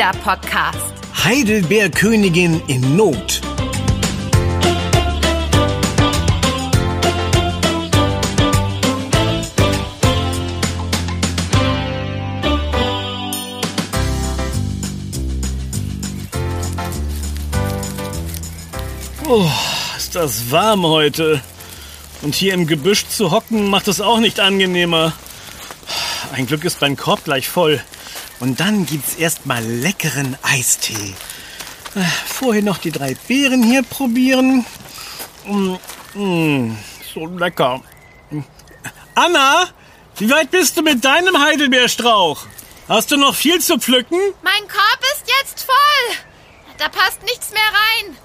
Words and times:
Kinderpodcast. 0.00 0.94
Heidelbeerkönigin 1.24 2.62
in 2.68 2.96
Not. 2.96 3.42
Oh, 19.28 19.44
ist 19.98 20.14
das 20.16 20.50
warm 20.50 20.86
heute. 20.86 21.42
Und 22.22 22.34
hier 22.34 22.54
im 22.54 22.66
Gebüsch 22.66 23.06
zu 23.06 23.30
hocken 23.32 23.68
macht 23.68 23.86
es 23.86 24.00
auch 24.00 24.18
nicht 24.18 24.40
angenehmer. 24.40 25.12
Ein 26.32 26.46
Glück 26.46 26.64
ist 26.64 26.80
mein 26.80 26.96
Korb 26.96 27.24
gleich 27.24 27.50
voll. 27.50 27.82
Und 28.40 28.58
dann 28.58 28.86
gibt's 28.86 29.14
erstmal 29.14 29.62
leckeren 29.62 30.36
Eistee. 30.42 31.14
Äh, 31.94 32.04
Vorher 32.26 32.62
noch 32.62 32.78
die 32.78 32.90
drei 32.90 33.14
Beeren 33.28 33.62
hier 33.62 33.82
probieren. 33.82 34.64
Mm, 35.44 35.76
mm, 36.14 36.78
so 37.14 37.26
lecker. 37.26 37.82
Anna, 39.14 39.68
wie 40.16 40.30
weit 40.30 40.50
bist 40.50 40.76
du 40.76 40.82
mit 40.82 41.04
deinem 41.04 41.38
Heidelbeerstrauch? 41.38 42.46
Hast 42.88 43.10
du 43.10 43.16
noch 43.16 43.34
viel 43.34 43.60
zu 43.60 43.78
pflücken? 43.78 44.18
Mein 44.42 44.62
Korb 44.68 45.00
ist 45.14 45.24
jetzt 45.40 45.64
voll. 45.64 46.16
Da 46.78 46.88
passt 46.88 47.22
nichts 47.22 47.50
mehr 47.50 47.60
rein. 47.60 48.16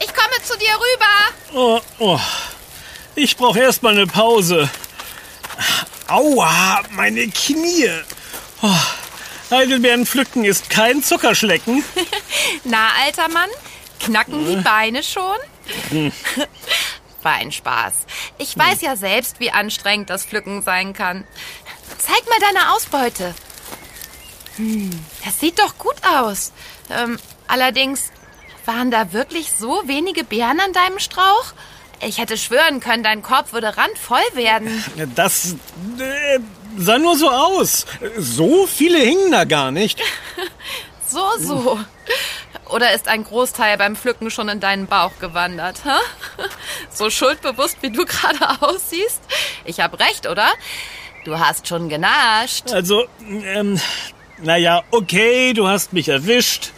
Ich 0.00 0.08
komme 0.14 0.42
zu 0.44 0.56
dir 0.58 0.74
rüber. 0.74 1.54
Oh, 1.54 1.80
oh. 1.98 2.20
Ich 3.14 3.36
brauche 3.36 3.58
erstmal 3.58 3.94
eine 3.94 4.06
Pause. 4.06 4.68
Aua, 6.06 6.82
meine 6.90 7.26
Knie. 7.28 7.90
Oh. 8.62 8.76
Heidelbeeren 9.50 10.06
pflücken 10.06 10.44
ist 10.44 10.70
kein 10.70 11.02
Zuckerschlecken. 11.02 11.82
Na, 12.64 12.88
alter 13.04 13.28
Mann, 13.28 13.48
knacken 14.00 14.46
die 14.46 14.56
Beine 14.56 15.02
schon? 15.02 15.36
War 17.22 17.34
ein 17.34 17.50
Spaß. 17.50 17.94
Ich 18.38 18.56
weiß 18.56 18.80
ja 18.82 18.96
selbst, 18.96 19.40
wie 19.40 19.50
anstrengend 19.50 20.10
das 20.10 20.26
Pflücken 20.26 20.62
sein 20.62 20.92
kann. 20.92 21.24
Zeig 21.98 22.28
mal 22.28 22.38
deine 22.40 22.74
Ausbeute. 22.74 23.34
Hm, 24.56 24.90
das 25.24 25.40
sieht 25.40 25.58
doch 25.58 25.78
gut 25.78 25.96
aus. 26.04 26.52
Ähm, 26.90 27.18
allerdings, 27.48 28.12
waren 28.68 28.90
da 28.90 29.12
wirklich 29.12 29.50
so 29.58 29.82
wenige 29.86 30.24
Beeren 30.24 30.60
an 30.60 30.72
deinem 30.74 30.98
Strauch? 30.98 31.54
Ich 32.00 32.18
hätte 32.18 32.36
schwören 32.36 32.80
können, 32.80 33.02
dein 33.02 33.22
Korb 33.22 33.52
würde 33.52 33.76
randvoll 33.76 34.20
werden. 34.34 34.84
Das 35.16 35.56
äh, 35.98 36.38
sah 36.78 36.98
nur 36.98 37.16
so 37.16 37.28
aus. 37.28 37.86
So 38.16 38.66
viele 38.66 38.98
hingen 38.98 39.32
da 39.32 39.44
gar 39.44 39.70
nicht. 39.70 40.00
So, 41.10 41.24
so. 41.38 41.80
Oder 42.68 42.92
ist 42.92 43.08
ein 43.08 43.24
Großteil 43.24 43.78
beim 43.78 43.96
Pflücken 43.96 44.30
schon 44.30 44.50
in 44.50 44.60
deinen 44.60 44.86
Bauch 44.86 45.12
gewandert? 45.20 45.80
Hä? 45.86 46.42
So 46.92 47.08
schuldbewusst, 47.08 47.78
wie 47.80 47.90
du 47.90 48.04
gerade 48.04 48.38
aussiehst? 48.60 49.22
Ich 49.64 49.80
hab 49.80 49.98
recht, 50.00 50.28
oder? 50.28 50.48
Du 51.24 51.38
hast 51.38 51.66
schon 51.66 51.88
genascht. 51.88 52.70
Also, 52.72 53.06
ähm, 53.26 53.80
naja, 54.42 54.84
okay, 54.90 55.54
du 55.54 55.66
hast 55.66 55.94
mich 55.94 56.10
erwischt. 56.10 56.72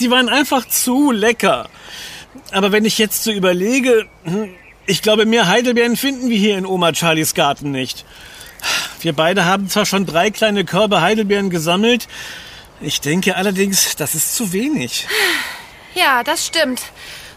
Die 0.00 0.10
waren 0.10 0.28
einfach 0.28 0.66
zu 0.66 1.12
lecker. 1.12 1.68
Aber 2.50 2.72
wenn 2.72 2.84
ich 2.84 2.98
jetzt 2.98 3.22
so 3.22 3.30
überlege, 3.30 4.08
hm, 4.24 4.52
ich 4.86 5.00
glaube, 5.00 5.26
mehr 5.26 5.46
Heidelbeeren 5.46 5.96
finden 5.96 6.28
wir 6.28 6.36
hier 6.36 6.58
in 6.58 6.66
Oma 6.66 6.92
Charlies 6.92 7.34
Garten 7.34 7.70
nicht. 7.70 8.04
Wir 9.00 9.12
beide 9.14 9.44
haben 9.44 9.68
zwar 9.68 9.86
schon 9.86 10.06
drei 10.06 10.30
kleine 10.30 10.64
Körbe 10.64 11.00
Heidelbeeren 11.00 11.50
gesammelt. 11.50 12.08
Ich 12.80 13.00
denke 13.00 13.36
allerdings, 13.36 13.96
das 13.96 14.14
ist 14.14 14.34
zu 14.34 14.52
wenig. 14.52 15.06
Ja, 15.94 16.22
das 16.24 16.46
stimmt. 16.46 16.80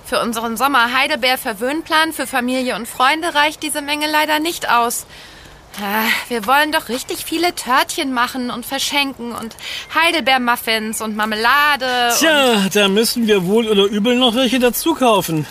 Für 0.05 0.21
unseren 0.21 0.55
Sommer-Heidelbeer-Verwöhnplan 0.55 2.13
für 2.13 2.27
Familie 2.27 2.75
und 2.75 2.87
Freunde 2.87 3.33
reicht 3.33 3.63
diese 3.63 3.81
Menge 3.81 4.05
leider 4.09 4.39
nicht 4.39 4.69
aus. 4.69 5.05
Ah, 5.81 6.05
Wir 6.29 6.45
wollen 6.45 6.71
doch 6.71 6.87
richtig 6.89 7.25
viele 7.25 7.53
Törtchen 7.53 8.13
machen 8.13 8.49
und 8.49 8.65
verschenken 8.65 9.33
und 9.33 9.55
Heidelbeermuffins 9.93 11.01
und 11.01 11.15
Marmelade. 11.17 12.13
Tja, 12.17 12.67
da 12.71 12.87
müssen 12.87 13.27
wir 13.27 13.45
wohl 13.45 13.67
oder 13.67 13.83
übel 13.83 14.15
noch 14.15 14.35
welche 14.35 14.59
dazu 14.59 14.93
kaufen. 14.93 15.45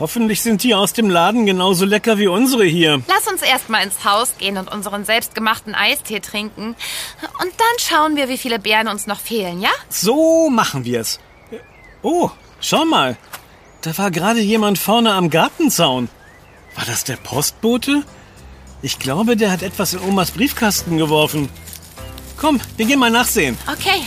Hoffentlich 0.00 0.40
sind 0.40 0.62
die 0.62 0.74
aus 0.74 0.94
dem 0.94 1.10
Laden 1.10 1.44
genauso 1.44 1.84
lecker 1.84 2.16
wie 2.16 2.26
unsere 2.26 2.64
hier. 2.64 3.02
Lass 3.06 3.30
uns 3.30 3.42
erst 3.42 3.68
mal 3.68 3.84
ins 3.84 4.02
Haus 4.02 4.32
gehen 4.38 4.56
und 4.56 4.72
unseren 4.72 5.04
selbstgemachten 5.04 5.74
Eistee 5.74 6.20
trinken. 6.20 6.74
Und 7.38 7.52
dann 7.58 7.78
schauen 7.78 8.16
wir, 8.16 8.30
wie 8.30 8.38
viele 8.38 8.58
Beeren 8.58 8.88
uns 8.88 9.06
noch 9.06 9.20
fehlen, 9.20 9.60
ja? 9.60 9.68
So 9.90 10.48
machen 10.48 10.86
wir's. 10.86 11.20
Oh, 12.00 12.30
schau 12.60 12.86
mal. 12.86 13.18
Da 13.82 13.96
war 13.98 14.10
gerade 14.10 14.40
jemand 14.40 14.78
vorne 14.78 15.12
am 15.12 15.28
Gartenzaun. 15.28 16.08
War 16.76 16.86
das 16.86 17.04
der 17.04 17.16
Postbote? 17.16 18.02
Ich 18.80 18.98
glaube, 18.98 19.36
der 19.36 19.50
hat 19.50 19.62
etwas 19.62 19.92
in 19.92 20.00
Omas 20.00 20.30
Briefkasten 20.30 20.96
geworfen. 20.96 21.50
Komm, 22.38 22.58
wir 22.78 22.86
gehen 22.86 22.98
mal 22.98 23.10
nachsehen. 23.10 23.58
Okay. 23.70 24.02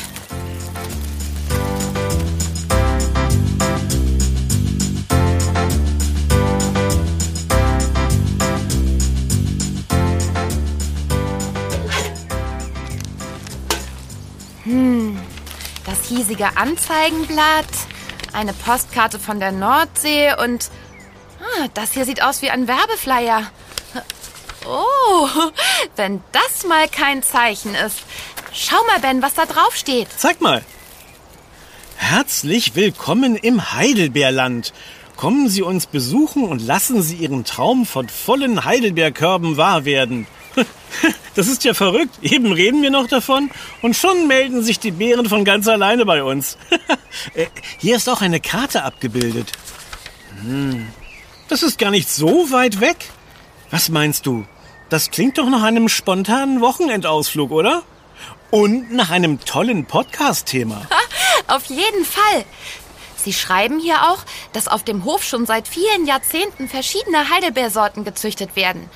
Das 16.33 16.39
hiesige 16.39 16.57
Anzeigenblatt, 16.57 17.67
eine 18.33 18.53
Postkarte 18.53 19.19
von 19.19 19.39
der 19.39 19.51
Nordsee 19.51 20.33
und 20.41 20.69
ah, 21.39 21.67
das 21.73 21.93
hier 21.93 22.05
sieht 22.05 22.23
aus 22.23 22.41
wie 22.41 22.49
ein 22.49 22.67
Werbeflyer. 22.67 23.51
Oh, 24.65 25.27
wenn 25.95 26.21
das 26.31 26.67
mal 26.67 26.87
kein 26.87 27.21
Zeichen 27.21 27.75
ist. 27.75 27.99
Schau 28.51 28.77
mal, 28.87 28.99
Ben, 28.99 29.21
was 29.21 29.35
da 29.35 29.45
drauf 29.45 29.75
steht. 29.75 30.07
Zeig 30.17 30.41
mal. 30.41 30.63
Herzlich 31.97 32.75
willkommen 32.75 33.35
im 33.35 33.73
Heidelbeerland. 33.73 34.73
Kommen 35.15 35.49
Sie 35.49 35.61
uns 35.61 35.85
besuchen 35.85 36.45
und 36.45 36.65
lassen 36.65 37.03
Sie 37.03 37.17
Ihren 37.17 37.43
Traum 37.43 37.85
von 37.85 38.09
vollen 38.09 38.65
Heidelbeerkörben 38.65 39.57
wahr 39.57 39.85
werden. 39.85 40.25
Das 41.35 41.47
ist 41.47 41.63
ja 41.63 41.73
verrückt. 41.73 42.15
Eben 42.21 42.51
reden 42.51 42.81
wir 42.81 42.91
noch 42.91 43.07
davon 43.07 43.49
und 43.81 43.95
schon 43.95 44.27
melden 44.27 44.61
sich 44.63 44.79
die 44.79 44.91
Beeren 44.91 45.27
von 45.27 45.43
ganz 45.45 45.67
alleine 45.67 46.05
bei 46.05 46.23
uns. 46.23 46.57
Äh, 47.35 47.45
Hier 47.77 47.95
ist 47.95 48.09
auch 48.09 48.21
eine 48.21 48.39
Karte 48.39 48.83
abgebildet. 48.83 49.51
Hm, 50.41 50.87
Das 51.47 51.61
ist 51.61 51.77
gar 51.77 51.91
nicht 51.91 52.09
so 52.09 52.51
weit 52.51 52.79
weg. 52.81 52.97
Was 53.69 53.89
meinst 53.89 54.25
du? 54.25 54.45
Das 54.89 55.11
klingt 55.11 55.37
doch 55.37 55.47
nach 55.47 55.61
einem 55.61 55.89
spontanen 55.89 56.59
Wochenendausflug, 56.61 57.51
oder? 57.51 57.83
Und 58.49 58.91
nach 58.91 59.11
einem 59.11 59.39
tollen 59.45 59.85
Podcast-Thema. 59.85 60.87
Auf 61.47 61.65
jeden 61.65 62.03
Fall. 62.05 62.45
Sie 63.23 63.33
schreiben 63.33 63.79
hier 63.79 64.11
auch, 64.11 64.19
dass 64.51 64.67
auf 64.67 64.83
dem 64.83 65.05
Hof 65.05 65.23
schon 65.23 65.45
seit 65.45 65.67
vielen 65.67 66.05
Jahrzehnten 66.05 66.67
verschiedene 66.67 67.29
Heidelbeersorten 67.29 68.03
gezüchtet 68.03 68.55
werden. 68.55 68.89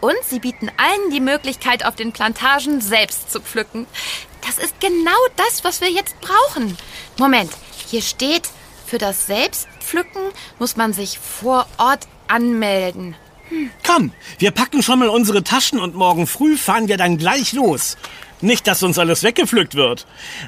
Und 0.00 0.16
sie 0.26 0.38
bieten 0.38 0.70
allen 0.78 1.10
die 1.10 1.20
Möglichkeit, 1.20 1.84
auf 1.84 1.94
den 1.94 2.12
Plantagen 2.12 2.80
selbst 2.80 3.30
zu 3.30 3.40
pflücken. 3.40 3.86
Das 4.46 4.58
ist 4.58 4.80
genau 4.80 5.10
das, 5.36 5.64
was 5.64 5.80
wir 5.80 5.90
jetzt 5.90 6.18
brauchen. 6.20 6.76
Moment, 7.18 7.50
hier 7.88 8.02
steht, 8.02 8.48
für 8.86 8.98
das 8.98 9.26
Selbstpflücken 9.26 10.22
muss 10.58 10.76
man 10.76 10.92
sich 10.92 11.18
vor 11.18 11.66
Ort 11.78 12.06
anmelden. 12.28 13.16
Komm, 13.86 14.12
wir 14.38 14.50
packen 14.50 14.82
schon 14.82 14.98
mal 14.98 15.08
unsere 15.08 15.44
Taschen 15.44 15.78
und 15.78 15.94
morgen 15.94 16.26
früh 16.26 16.56
fahren 16.56 16.88
wir 16.88 16.96
dann 16.96 17.18
gleich 17.18 17.52
los. 17.52 17.96
Nicht, 18.40 18.66
dass 18.66 18.82
uns 18.82 18.98
alles 18.98 19.22
weggepflückt 19.22 19.74
wird. 19.74 20.06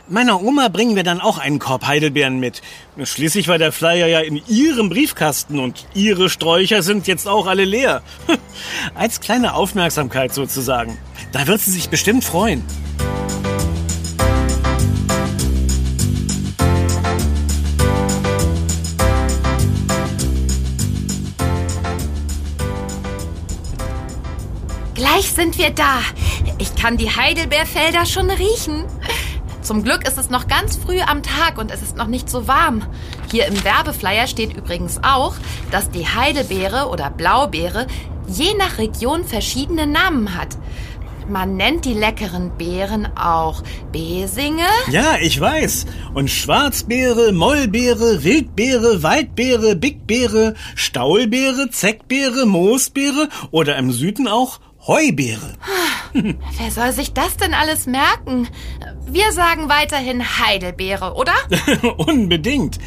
Meiner 0.08 0.42
Oma 0.42 0.68
bringen 0.68 0.96
wir 0.96 1.02
dann 1.02 1.20
auch 1.20 1.38
einen 1.38 1.58
Korb 1.58 1.86
Heidelbeeren 1.86 2.38
mit. 2.38 2.60
Schließlich 3.02 3.48
war 3.48 3.58
der 3.58 3.72
Flyer 3.72 4.06
ja 4.06 4.20
in 4.20 4.42
ihrem 4.48 4.90
Briefkasten 4.90 5.58
und 5.58 5.86
ihre 5.94 6.28
Sträucher 6.28 6.82
sind 6.82 7.06
jetzt 7.06 7.26
auch 7.26 7.46
alle 7.46 7.64
leer. 7.64 8.02
Als 8.94 9.20
kleine 9.20 9.54
Aufmerksamkeit 9.54 10.34
sozusagen. 10.34 10.98
Da 11.32 11.46
wird 11.46 11.60
sie 11.60 11.70
sich 11.70 11.88
bestimmt 11.88 12.24
freuen. 12.24 12.64
Gleich 24.94 25.30
sind 25.30 25.58
wir 25.58 25.70
da. 25.70 26.00
Kann 26.81 26.96
die 26.96 27.11
Heidelbeerfelder 27.11 28.06
schon 28.06 28.31
riechen. 28.31 28.84
Zum 29.62 29.82
Glück 29.82 30.06
ist 30.06 30.19
es 30.19 30.31
noch 30.31 30.46
ganz 30.46 30.76
früh 30.76 31.00
am 31.00 31.23
Tag 31.25 31.58
und 31.58 31.73
es 31.73 31.82
ist 31.82 31.96
noch 31.96 32.06
nicht 32.06 32.31
so 32.31 32.46
warm. 32.46 32.82
Hier 33.32 33.46
im 33.46 33.64
Werbeflyer 33.64 34.28
steht 34.28 34.56
übrigens 34.56 35.00
auch, 35.02 35.34
dass 35.73 35.90
die 35.90 36.06
Heidelbeere 36.06 36.88
oder 36.88 37.11
Blaubeere 37.11 37.87
je 38.28 38.55
nach 38.55 38.78
Region 38.78 39.25
verschiedene 39.25 39.87
Namen 39.87 40.37
hat. 40.37 40.56
Man 41.28 41.56
nennt 41.56 41.84
die 41.84 41.94
leckeren 41.94 42.56
Beeren 42.56 43.08
auch 43.17 43.64
Besinge. 43.90 44.67
Ja, 44.88 45.17
ich 45.20 45.40
weiß. 45.40 45.87
Und 46.14 46.31
Schwarzbeere, 46.31 47.32
Mollbeere, 47.32 48.22
Wildbeere, 48.22 49.02
Waldbeere, 49.02 49.75
Bigbeere, 49.75 50.55
Staulbeere, 50.76 51.70
Zeckbeere, 51.70 52.46
Moosbeere 52.46 53.29
oder 53.50 53.76
im 53.76 53.90
Süden 53.90 54.29
auch 54.29 54.61
Heubeere. 54.86 55.54
Wer 56.12 56.70
soll 56.70 56.92
sich 56.92 57.12
das 57.12 57.36
denn 57.36 57.54
alles 57.54 57.86
merken? 57.86 58.48
Wir 59.08 59.32
sagen 59.32 59.68
weiterhin 59.68 60.22
Heidelbeere, 60.22 61.14
oder? 61.14 61.32
Unbedingt. 61.96 62.78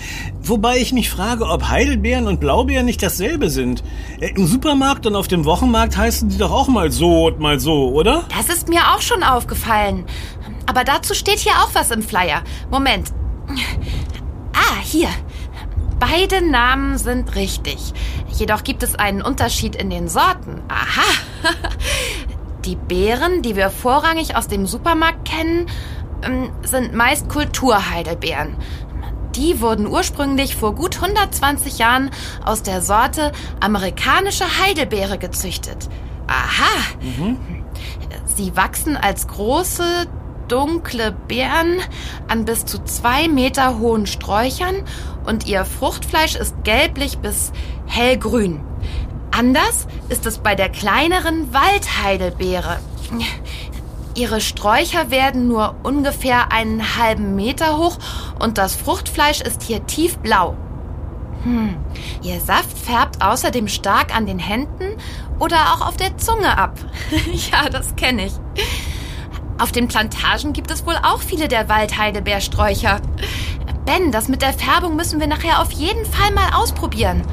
Wobei 0.42 0.78
ich 0.78 0.94
mich 0.94 1.10
frage, 1.10 1.46
ob 1.46 1.68
Heidelbeeren 1.68 2.28
und 2.28 2.40
Blaubeeren 2.40 2.86
nicht 2.86 3.04
dasselbe 3.04 3.50
sind. 3.50 3.84
Äh, 4.20 4.30
Im 4.30 4.48
Supermarkt 4.48 5.06
und 5.06 5.16
auf 5.16 5.28
dem 5.28 5.46
Wochenmarkt 5.46 5.98
heißen 5.98 6.30
die 6.30 6.38
doch 6.38 6.52
auch 6.52 6.70
mal 6.70 6.92
so 6.92 7.28
und 7.28 7.40
mal 7.40 7.60
so, 7.60 7.90
oder? 7.90 8.26
Das 8.36 8.50
ist 8.50 8.70
mir 8.70 8.94
auch 8.94 9.02
schon 9.02 9.24
aufgefallen. 9.24 10.06
Aber 10.66 10.84
dazu 10.84 11.14
steht 11.14 11.40
hier 11.40 11.54
auch 11.54 11.70
was 11.74 11.92
im 11.92 12.02
Flyer. 12.02 12.44
Moment. 12.72 13.12
Ah, 14.54 14.80
hier. 14.84 15.10
Beide 16.00 16.42
Namen 16.50 16.98
sind 16.98 17.36
richtig. 17.36 17.94
Jedoch 18.32 18.64
gibt 18.64 18.84
es 18.84 18.96
einen 18.96 19.22
Unterschied 19.22 19.76
in 19.76 19.90
den 19.90 20.08
Sorten. 20.08 20.62
Aha. 20.70 21.29
Die 22.66 22.76
Beeren, 22.76 23.42
die 23.42 23.56
wir 23.56 23.70
vorrangig 23.70 24.36
aus 24.36 24.48
dem 24.48 24.66
Supermarkt 24.66 25.28
kennen, 25.28 25.68
ähm, 26.24 26.52
sind 26.64 26.94
meist 26.94 27.30
Kulturheidelbeeren. 27.30 28.56
Die 29.36 29.62
wurden 29.62 29.88
ursprünglich 29.88 30.56
vor 30.56 30.76
gut 30.76 30.96
120 30.96 31.78
Jahren 31.78 32.10
aus 32.44 32.64
der 32.64 32.82
Sorte 32.82 33.32
amerikanische 33.60 34.46
Heidelbeere 34.60 35.18
gezüchtet. 35.18 35.88
Aha. 36.28 37.34
Sie 38.36 38.56
wachsen 38.56 38.98
als 38.98 39.28
große, 39.28 40.08
dunkle 40.48 41.12
Beeren 41.28 41.80
an 42.28 42.46
bis 42.46 42.66
zu 42.66 42.84
zwei 42.84 43.28
Meter 43.28 43.80
hohen 43.80 44.08
Sträuchern 44.08 44.84
und 45.26 45.48
ihr 45.48 45.64
Fruchtfleisch 45.64 46.36
ist 46.36 46.56
gelblich 46.64 47.20
bis 47.20 47.52
hellgrün. 47.86 48.62
Anders 49.32 49.88
ist 50.10 50.26
es 50.26 50.40
bei 50.40 50.56
der 50.56 50.70
kleineren 50.70 51.54
Waldheidelbeere. 51.54 52.80
Ihre 54.16 54.42
Sträucher 54.42 55.12
werden 55.12 55.48
nur 55.48 55.76
ungefähr 55.84 56.52
einen 56.52 56.98
halben 56.98 57.36
Meter 57.36 57.78
hoch 57.78 57.98
und 58.40 58.58
das 58.58 58.76
Fruchtfleisch 58.76 59.42
ist 59.42 59.64
hier 59.64 59.86
tiefblau. 59.86 60.58
Hm. 61.44 61.78
Ihr 62.22 62.40
Saft 62.42 62.78
färbt 62.78 63.22
außerdem 63.22 63.68
stark 63.68 64.14
an 64.14 64.26
den 64.26 64.40
Händen 64.40 64.98
oder 65.40 65.74
auch 65.74 65.88
auf 65.88 65.96
der 65.96 66.18
Zunge 66.18 66.58
ab. 66.58 66.78
ja, 67.52 67.70
das 67.70 67.96
kenne 67.96 68.26
ich. 68.26 68.34
Auf 69.58 69.72
den 69.72 69.88
Plantagen 69.88 70.54
gibt 70.54 70.72
es 70.72 70.86
wohl 70.86 70.96
auch 71.02 71.22
viele 71.22 71.48
der 71.48 71.70
Waldheidelbeersträucher. 71.70 73.00
Ben, 73.86 74.12
das 74.12 74.28
mit 74.28 74.42
der 74.42 74.54
Färbung 74.54 74.96
müssen 74.96 75.20
wir 75.20 75.28
nachher 75.28 75.62
auf 75.62 75.72
jeden 75.72 76.06
Fall 76.06 76.32
mal 76.32 76.54
ausprobieren. 76.54 77.24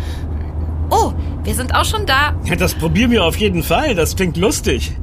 Oh, 0.90 1.12
wir 1.46 1.54
sind 1.54 1.74
auch 1.74 1.84
schon 1.84 2.06
da. 2.06 2.34
Ja, 2.44 2.56
das 2.56 2.74
probieren 2.74 3.12
wir 3.12 3.24
auf 3.24 3.36
jeden 3.36 3.62
Fall. 3.62 3.94
Das 3.94 4.16
klingt 4.16 4.36
lustig. 4.36 4.96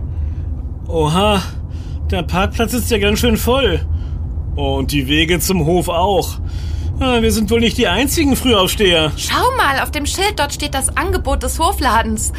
Oha, 0.90 1.42
der 2.12 2.24
Parkplatz 2.24 2.74
ist 2.74 2.92
ja 2.92 2.98
ganz 2.98 3.20
schön 3.20 3.38
voll. 3.38 3.80
Und 4.56 4.92
die 4.92 5.08
Wege 5.08 5.40
zum 5.40 5.66
Hof 5.66 5.88
auch. 5.88 6.40
Ah, 7.06 7.22
Wir 7.22 7.34
sind 7.34 7.52
wohl 7.52 7.60
nicht 7.60 7.78
die 7.78 7.90
einzigen 7.90 8.34
Frühaufsteher. 8.38 9.12
Schau 9.18 9.44
mal, 9.58 9.82
auf 9.82 9.92
dem 9.92 10.06
Schild 10.06 10.40
dort 10.40 10.54
steht 10.54 10.74
das 10.74 10.96
Angebot 10.96 11.44
des 11.44 11.60
Hofladens. 11.60 12.32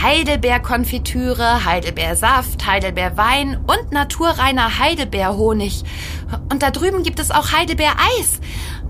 Heidelbeerkonfitüre, 0.00 1.64
Heidelbeersaft, 1.64 2.64
Heidelbeerwein 2.64 3.56
und 3.66 3.90
naturreiner 3.90 4.78
Heidelbeerhonig. 4.78 5.82
Und 6.52 6.62
da 6.62 6.70
drüben 6.70 7.02
gibt 7.02 7.18
es 7.18 7.32
auch 7.32 7.50
Heidelbeereis. 7.50 8.40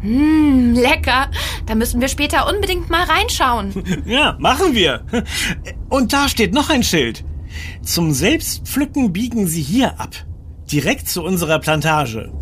Mmm, 0.02 0.74
lecker. 0.74 1.30
Da 1.64 1.74
müssen 1.74 2.02
wir 2.02 2.08
später 2.08 2.46
unbedingt 2.52 2.90
mal 2.90 3.04
reinschauen. 3.04 3.72
Ja, 4.06 4.36
machen 4.38 4.74
wir. 4.74 5.02
Und 5.88 6.12
da 6.12 6.28
steht 6.28 6.52
noch 6.52 6.68
ein 6.68 6.82
Schild. 6.82 7.24
Zum 7.82 8.12
Selbstpflücken 8.12 9.14
biegen 9.14 9.46
Sie 9.46 9.62
hier 9.62 9.98
ab. 9.98 10.10
Direkt 10.70 11.08
zu 11.08 11.22
unserer 11.22 11.58
Plantage. 11.60 12.32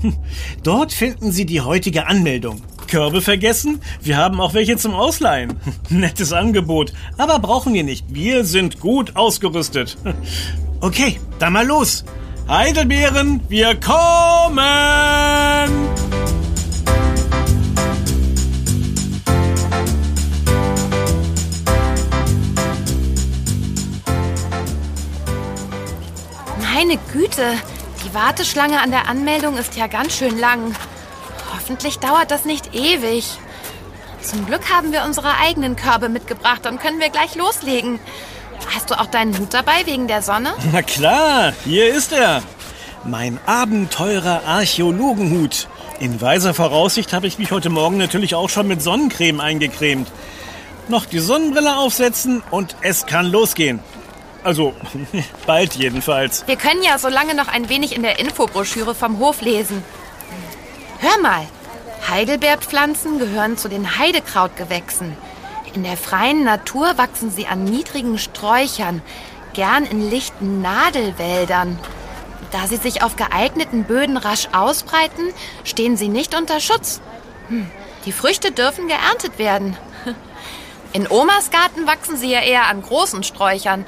Dort 0.62 0.93
finden 0.93 1.31
Sie 1.31 1.44
die 1.44 1.61
heutige 1.61 2.06
Anmeldung. 2.06 2.62
Körbe 2.87 3.21
vergessen? 3.21 3.81
Wir 4.00 4.17
haben 4.17 4.41
auch 4.41 4.55
welche 4.55 4.76
zum 4.76 4.94
Ausleihen. 4.94 5.59
Nettes 5.91 6.32
Angebot, 6.32 6.93
aber 7.19 7.38
brauchen 7.38 7.75
wir 7.75 7.85
nicht. 7.85 8.06
Wir 8.09 8.44
sind 8.44 8.81
gut 8.81 9.17
ausgerüstet. 9.17 9.97
Okay, 10.81 11.19
dann 11.38 11.53
mal 11.55 11.67
los. 11.67 12.05
Heidelbeeren, 12.49 13.41
wir 13.49 13.75
kommen! 13.75 14.55
Meine 26.61 26.99
Güte, 27.12 27.55
die 28.14 28.20
Warteschlange 28.20 28.81
an 28.81 28.90
der 28.93 29.08
Anmeldung 29.08 29.56
ist 29.56 29.76
ja 29.76 29.88
ganz 29.88 30.16
schön 30.16 30.38
lang. 30.38 30.75
Hoffentlich 31.52 31.99
dauert 31.99 32.31
das 32.31 32.44
nicht 32.44 32.75
ewig. 32.75 33.25
Zum 34.22 34.46
Glück 34.46 34.72
haben 34.72 34.93
wir 34.93 35.05
unsere 35.05 35.37
eigenen 35.38 35.75
Körbe 35.75 36.08
mitgebracht, 36.08 36.61
dann 36.62 36.78
können 36.78 37.00
wir 37.00 37.08
gleich 37.08 37.34
loslegen. 37.34 37.99
Hast 38.75 38.90
du 38.90 38.94
auch 38.94 39.06
deinen 39.06 39.37
Hut 39.37 39.52
dabei 39.52 39.84
wegen 39.84 40.06
der 40.06 40.22
Sonne? 40.22 40.55
Na 40.72 40.82
klar, 40.82 41.52
hier 41.64 41.93
ist 41.93 42.12
er. 42.12 42.43
Mein 43.05 43.38
abenteurer 43.46 44.43
Archäologenhut. 44.46 45.67
In 45.99 46.20
weiser 46.20 46.55
Voraussicht 46.55 47.12
habe 47.12 47.26
ich 47.26 47.38
mich 47.38 47.50
heute 47.50 47.69
Morgen 47.69 47.96
natürlich 47.96 48.34
auch 48.37 48.49
schon 48.49 48.69
mit 48.69 48.81
Sonnencreme 48.81 49.40
eingecremt. 49.40 50.08
Noch 50.88 51.05
die 51.05 51.19
Sonnenbrille 51.19 51.76
aufsetzen 51.76 52.43
und 52.50 52.76
es 52.81 53.06
kann 53.06 53.26
losgehen. 53.26 53.81
Also, 54.44 54.75
bald 55.46 55.75
jedenfalls. 55.75 56.46
Wir 56.46 56.56
können 56.56 56.82
ja 56.82 56.99
so 56.99 57.08
lange 57.08 57.35
noch 57.35 57.49
ein 57.49 57.69
wenig 57.69 57.96
in 57.96 58.02
der 58.02 58.19
Infobroschüre 58.19 58.94
vom 58.94 59.19
Hof 59.19 59.41
lesen. 59.41 59.82
Hör 60.99 61.19
mal, 61.23 61.46
Heidelbeerpflanzen 62.08 63.19
gehören 63.19 63.56
zu 63.56 63.69
den 63.69 63.99
Heidekrautgewächsen. 63.99 65.17
In 65.75 65.82
der 65.82 65.96
freien 65.96 66.44
Natur 66.44 66.99
wachsen 66.99 67.31
sie 67.31 67.46
an 67.46 67.64
niedrigen 67.64 68.19
Sträuchern, 68.19 69.02
gern 69.55 69.85
in 69.85 70.08
lichten 70.08 70.60
Nadelwäldern. 70.60 71.79
Da 72.53 72.67
sie 72.69 72.77
sich 72.77 73.03
auf 73.03 73.17
geeigneten 73.17 73.84
Böden 73.84 74.17
rasch 74.17 74.48
ausbreiten, 74.53 75.32
stehen 75.65 75.96
sie 75.96 76.08
nicht 76.08 76.36
unter 76.36 76.60
Schutz. 76.60 77.01
Hm, 77.48 77.69
Die 78.05 78.13
Früchte 78.13 78.53
dürfen 78.53 78.86
geerntet 78.89 79.39
werden. 79.39 79.77
In 80.93 81.10
Omas 81.10 81.51
Garten 81.51 81.89
wachsen 81.89 82.17
sie 82.17 82.31
ja 82.31 82.39
eher 82.41 82.69
an 82.69 82.81
großen 82.81 83.24
Sträuchern. 83.24 83.84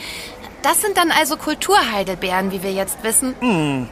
Das 0.67 0.81
sind 0.81 0.97
dann 0.97 1.13
also 1.13 1.37
Kulturheidelbeeren, 1.37 2.51
wie 2.51 2.61
wir 2.61 2.73
jetzt 2.73 3.05
wissen. 3.05 3.89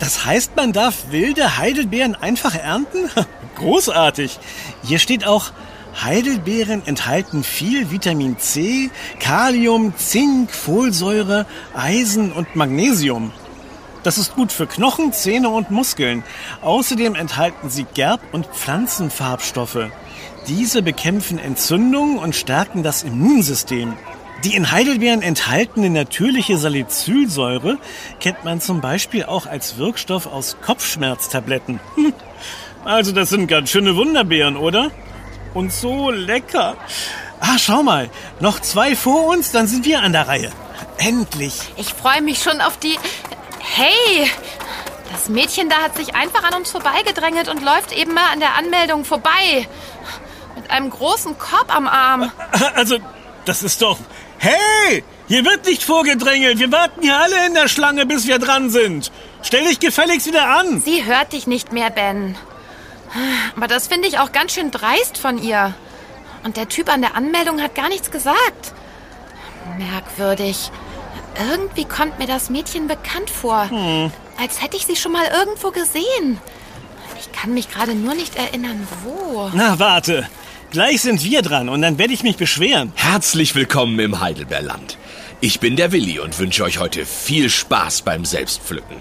Das 0.00 0.24
heißt, 0.24 0.56
man 0.56 0.72
darf 0.72 1.12
wilde 1.12 1.56
Heidelbeeren 1.56 2.16
einfach 2.16 2.56
ernten? 2.56 3.08
Großartig. 3.54 4.40
Hier 4.82 4.98
steht 4.98 5.24
auch, 5.24 5.52
Heidelbeeren 6.02 6.84
enthalten 6.84 7.44
viel 7.44 7.92
Vitamin 7.92 8.40
C, 8.40 8.90
Kalium, 9.20 9.96
Zink, 9.98 10.50
Folsäure, 10.50 11.46
Eisen 11.76 12.32
und 12.32 12.56
Magnesium. 12.56 13.30
Das 14.02 14.18
ist 14.18 14.34
gut 14.34 14.50
für 14.50 14.66
Knochen, 14.66 15.12
Zähne 15.12 15.50
und 15.50 15.70
Muskeln. 15.70 16.24
Außerdem 16.60 17.14
enthalten 17.14 17.70
sie 17.70 17.84
Gerb- 17.94 18.32
und 18.32 18.46
Pflanzenfarbstoffe. 18.46 19.90
Diese 20.48 20.82
bekämpfen 20.82 21.38
Entzündungen 21.38 22.18
und 22.18 22.34
stärken 22.34 22.82
das 22.82 23.04
Immunsystem. 23.04 23.94
Die 24.46 24.54
in 24.54 24.70
Heidelbeeren 24.70 25.22
enthaltene 25.22 25.90
natürliche 25.90 26.56
Salicylsäure 26.56 27.78
kennt 28.20 28.44
man 28.44 28.60
zum 28.60 28.80
Beispiel 28.80 29.24
auch 29.24 29.46
als 29.46 29.76
Wirkstoff 29.76 30.26
aus 30.26 30.58
Kopfschmerztabletten. 30.64 31.80
Hm. 31.96 32.14
Also 32.84 33.10
das 33.10 33.30
sind 33.30 33.48
ganz 33.48 33.70
schöne 33.70 33.96
Wunderbeeren, 33.96 34.56
oder? 34.56 34.92
Und 35.54 35.72
so 35.72 36.12
lecker. 36.12 36.76
Ah, 37.40 37.58
schau 37.58 37.82
mal, 37.82 38.08
noch 38.38 38.60
zwei 38.60 38.94
vor 38.94 39.26
uns, 39.26 39.50
dann 39.50 39.66
sind 39.66 39.84
wir 39.84 40.02
an 40.02 40.12
der 40.12 40.28
Reihe. 40.28 40.52
Endlich. 40.98 41.54
Ich 41.76 41.92
freue 41.92 42.22
mich 42.22 42.40
schon 42.40 42.60
auf 42.60 42.78
die. 42.78 42.96
Hey! 43.58 44.30
Das 45.10 45.28
Mädchen 45.28 45.68
da 45.68 45.78
hat 45.82 45.96
sich 45.96 46.14
einfach 46.14 46.44
an 46.44 46.54
uns 46.54 46.70
vorbeigedrängelt 46.70 47.48
und 47.48 47.64
läuft 47.64 47.90
eben 47.90 48.14
mal 48.14 48.30
an 48.32 48.38
der 48.38 48.54
Anmeldung 48.54 49.04
vorbei. 49.04 49.66
Mit 50.54 50.70
einem 50.70 50.90
großen 50.90 51.36
Korb 51.36 51.74
am 51.74 51.88
Arm. 51.88 52.30
Also, 52.76 52.98
das 53.44 53.64
ist 53.64 53.82
doch... 53.82 53.98
Hey! 54.38 55.02
Hier 55.28 55.44
wird 55.44 55.66
nicht 55.66 55.82
vorgedrängelt. 55.82 56.58
Wir 56.58 56.70
warten 56.70 57.02
hier 57.02 57.16
alle 57.18 57.46
in 57.46 57.54
der 57.54 57.68
Schlange, 57.68 58.06
bis 58.06 58.26
wir 58.26 58.38
dran 58.38 58.70
sind. 58.70 59.10
Stell 59.42 59.64
dich 59.64 59.80
gefälligst 59.80 60.26
wieder 60.26 60.48
an. 60.48 60.80
Sie 60.80 61.04
hört 61.04 61.32
dich 61.32 61.46
nicht 61.46 61.72
mehr, 61.72 61.90
Ben. 61.90 62.36
Aber 63.56 63.66
das 63.66 63.88
finde 63.88 64.06
ich 64.08 64.18
auch 64.18 64.32
ganz 64.32 64.52
schön 64.52 64.70
dreist 64.70 65.18
von 65.18 65.42
ihr. 65.42 65.74
Und 66.44 66.56
der 66.56 66.68
Typ 66.68 66.92
an 66.92 67.00
der 67.00 67.16
Anmeldung 67.16 67.60
hat 67.60 67.74
gar 67.74 67.88
nichts 67.88 68.10
gesagt. 68.10 68.72
Merkwürdig. 69.78 70.70
Irgendwie 71.50 71.84
kommt 71.84 72.18
mir 72.18 72.26
das 72.26 72.48
Mädchen 72.48 72.86
bekannt 72.86 73.30
vor. 73.30 73.68
Als 74.38 74.62
hätte 74.62 74.76
ich 74.76 74.86
sie 74.86 74.96
schon 74.96 75.12
mal 75.12 75.26
irgendwo 75.26 75.70
gesehen. 75.70 76.38
Ich 77.18 77.32
kann 77.32 77.52
mich 77.52 77.70
gerade 77.70 77.94
nur 77.94 78.14
nicht 78.14 78.36
erinnern, 78.36 78.86
wo. 79.02 79.50
Na, 79.52 79.78
warte. 79.78 80.28
Gleich 80.70 81.00
sind 81.00 81.22
wir 81.24 81.42
dran 81.42 81.68
und 81.68 81.80
dann 81.80 81.96
werde 81.96 82.12
ich 82.12 82.22
mich 82.22 82.36
beschweren. 82.36 82.92
Herzlich 82.96 83.54
willkommen 83.54 83.98
im 84.00 84.20
Heidelbeerland. 84.20 84.98
Ich 85.40 85.60
bin 85.60 85.76
der 85.76 85.92
Willi 85.92 86.18
und 86.18 86.38
wünsche 86.38 86.64
euch 86.64 86.78
heute 86.78 87.06
viel 87.06 87.50
Spaß 87.50 88.02
beim 88.02 88.24
Selbstpflücken. 88.24 88.96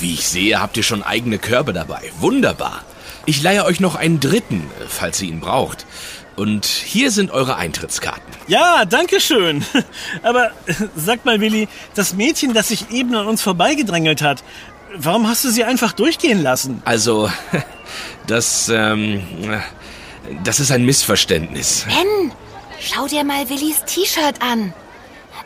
Wie 0.00 0.14
ich 0.14 0.26
sehe, 0.26 0.60
habt 0.60 0.76
ihr 0.76 0.82
schon 0.82 1.02
eigene 1.02 1.38
Körbe 1.38 1.72
dabei. 1.72 2.00
Wunderbar. 2.18 2.82
Ich 3.26 3.42
leihe 3.42 3.64
euch 3.64 3.78
noch 3.78 3.94
einen 3.94 4.20
dritten, 4.20 4.70
falls 4.88 5.20
ihr 5.20 5.28
ihn 5.28 5.40
braucht. 5.40 5.86
Und 6.34 6.66
hier 6.66 7.10
sind 7.10 7.30
eure 7.30 7.56
Eintrittskarten. 7.56 8.34
Ja, 8.48 8.84
danke 8.84 9.20
schön. 9.20 9.64
Aber 10.22 10.50
sag 10.96 11.24
mal, 11.24 11.40
Willi, 11.40 11.68
das 11.94 12.14
Mädchen, 12.14 12.54
das 12.54 12.68
sich 12.68 12.90
eben 12.90 13.14
an 13.14 13.26
uns 13.26 13.42
vorbeigedrängelt 13.42 14.22
hat, 14.22 14.42
warum 14.94 15.28
hast 15.28 15.44
du 15.44 15.50
sie 15.50 15.64
einfach 15.64 15.92
durchgehen 15.92 16.42
lassen? 16.42 16.82
Also, 16.84 17.30
das, 18.26 18.68
ähm, 18.68 19.22
das 20.44 20.60
ist 20.60 20.70
ein 20.70 20.84
Missverständnis. 20.84 21.86
Ben, 21.86 22.32
schau 22.80 23.06
dir 23.06 23.24
mal 23.24 23.48
Willis 23.48 23.84
T-Shirt 23.84 24.40
an. 24.40 24.72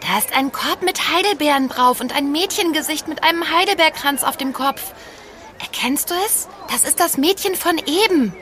Da 0.01 0.19
ist 0.19 0.35
ein 0.35 0.51
Korb 0.51 0.83
mit 0.83 1.11
Heidelbeeren 1.13 1.69
drauf 1.69 2.01
und 2.01 2.15
ein 2.15 2.33
Mädchengesicht 2.33 3.07
mit 3.07 3.23
einem 3.23 3.51
Heidelbeerkranz 3.51 4.23
auf 4.23 4.37
dem 4.37 4.53
Kopf. 4.53 4.93
Erkennst 5.61 6.11
du 6.11 6.15
es? 6.27 6.49
Das 6.71 6.85
ist 6.85 7.01
das 7.01 7.19
Mädchen 7.19 7.55
von 7.55 7.79
eben. 7.79 8.35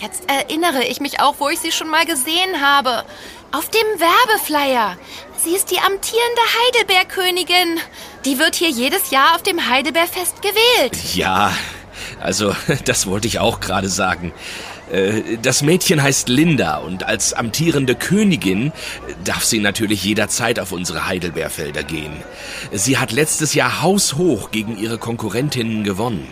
Jetzt 0.00 0.22
erinnere 0.28 0.84
ich 0.84 1.00
mich 1.00 1.20
auch, 1.20 1.36
wo 1.38 1.48
ich 1.48 1.60
sie 1.60 1.72
schon 1.72 1.88
mal 1.88 2.06
gesehen 2.06 2.60
habe. 2.60 3.04
Auf 3.52 3.68
dem 3.68 4.00
Werbeflyer. 4.00 4.96
Sie 5.36 5.54
ist 5.54 5.70
die 5.70 5.78
amtierende 5.78 6.42
Heidelbeerkönigin. 6.66 7.80
Die 8.24 8.38
wird 8.38 8.54
hier 8.54 8.70
jedes 8.70 9.10
Jahr 9.10 9.34
auf 9.34 9.42
dem 9.42 9.68
Heidelbeerfest 9.68 10.40
gewählt. 10.42 11.14
Ja, 11.14 11.52
also, 12.20 12.56
das 12.84 13.06
wollte 13.06 13.28
ich 13.28 13.38
auch 13.38 13.60
gerade 13.60 13.88
sagen. 13.88 14.32
Äh, 14.92 15.38
Das 15.42 15.62
Mädchen 15.62 16.02
heißt 16.02 16.28
Linda 16.28 16.78
und 16.78 17.04
als 17.04 17.32
amtierende 17.32 17.94
Königin 17.94 18.72
darf 19.24 19.44
sie 19.44 19.58
natürlich 19.60 20.04
jederzeit 20.04 20.58
auf 20.58 20.72
unsere 20.72 21.06
Heidelbeerfelder 21.06 21.82
gehen. 21.82 22.12
Sie 22.72 22.98
hat 22.98 23.12
letztes 23.12 23.54
Jahr 23.54 23.82
haushoch 23.82 24.50
gegen 24.50 24.78
ihre 24.78 24.98
Konkurrentinnen 24.98 25.84
gewonnen. 25.84 26.26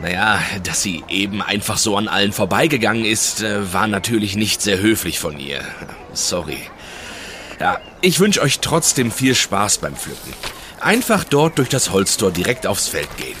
Naja, 0.00 0.40
dass 0.62 0.82
sie 0.82 1.04
eben 1.08 1.42
einfach 1.42 1.76
so 1.76 1.96
an 1.96 2.08
allen 2.08 2.32
vorbeigegangen 2.32 3.04
ist, 3.04 3.42
äh, 3.42 3.72
war 3.72 3.86
natürlich 3.86 4.34
nicht 4.34 4.62
sehr 4.62 4.78
höflich 4.78 5.18
von 5.18 5.38
ihr. 5.38 5.60
Sorry. 6.14 6.58
Ja, 7.60 7.78
ich 8.00 8.18
wünsche 8.20 8.40
euch 8.40 8.60
trotzdem 8.60 9.10
viel 9.12 9.34
Spaß 9.34 9.78
beim 9.78 9.94
Pflücken. 9.94 10.32
Einfach 10.80 11.24
dort 11.24 11.58
durch 11.58 11.68
das 11.68 11.90
Holztor 11.92 12.30
direkt 12.30 12.66
aufs 12.66 12.88
Feld 12.88 13.14
gehen. 13.18 13.36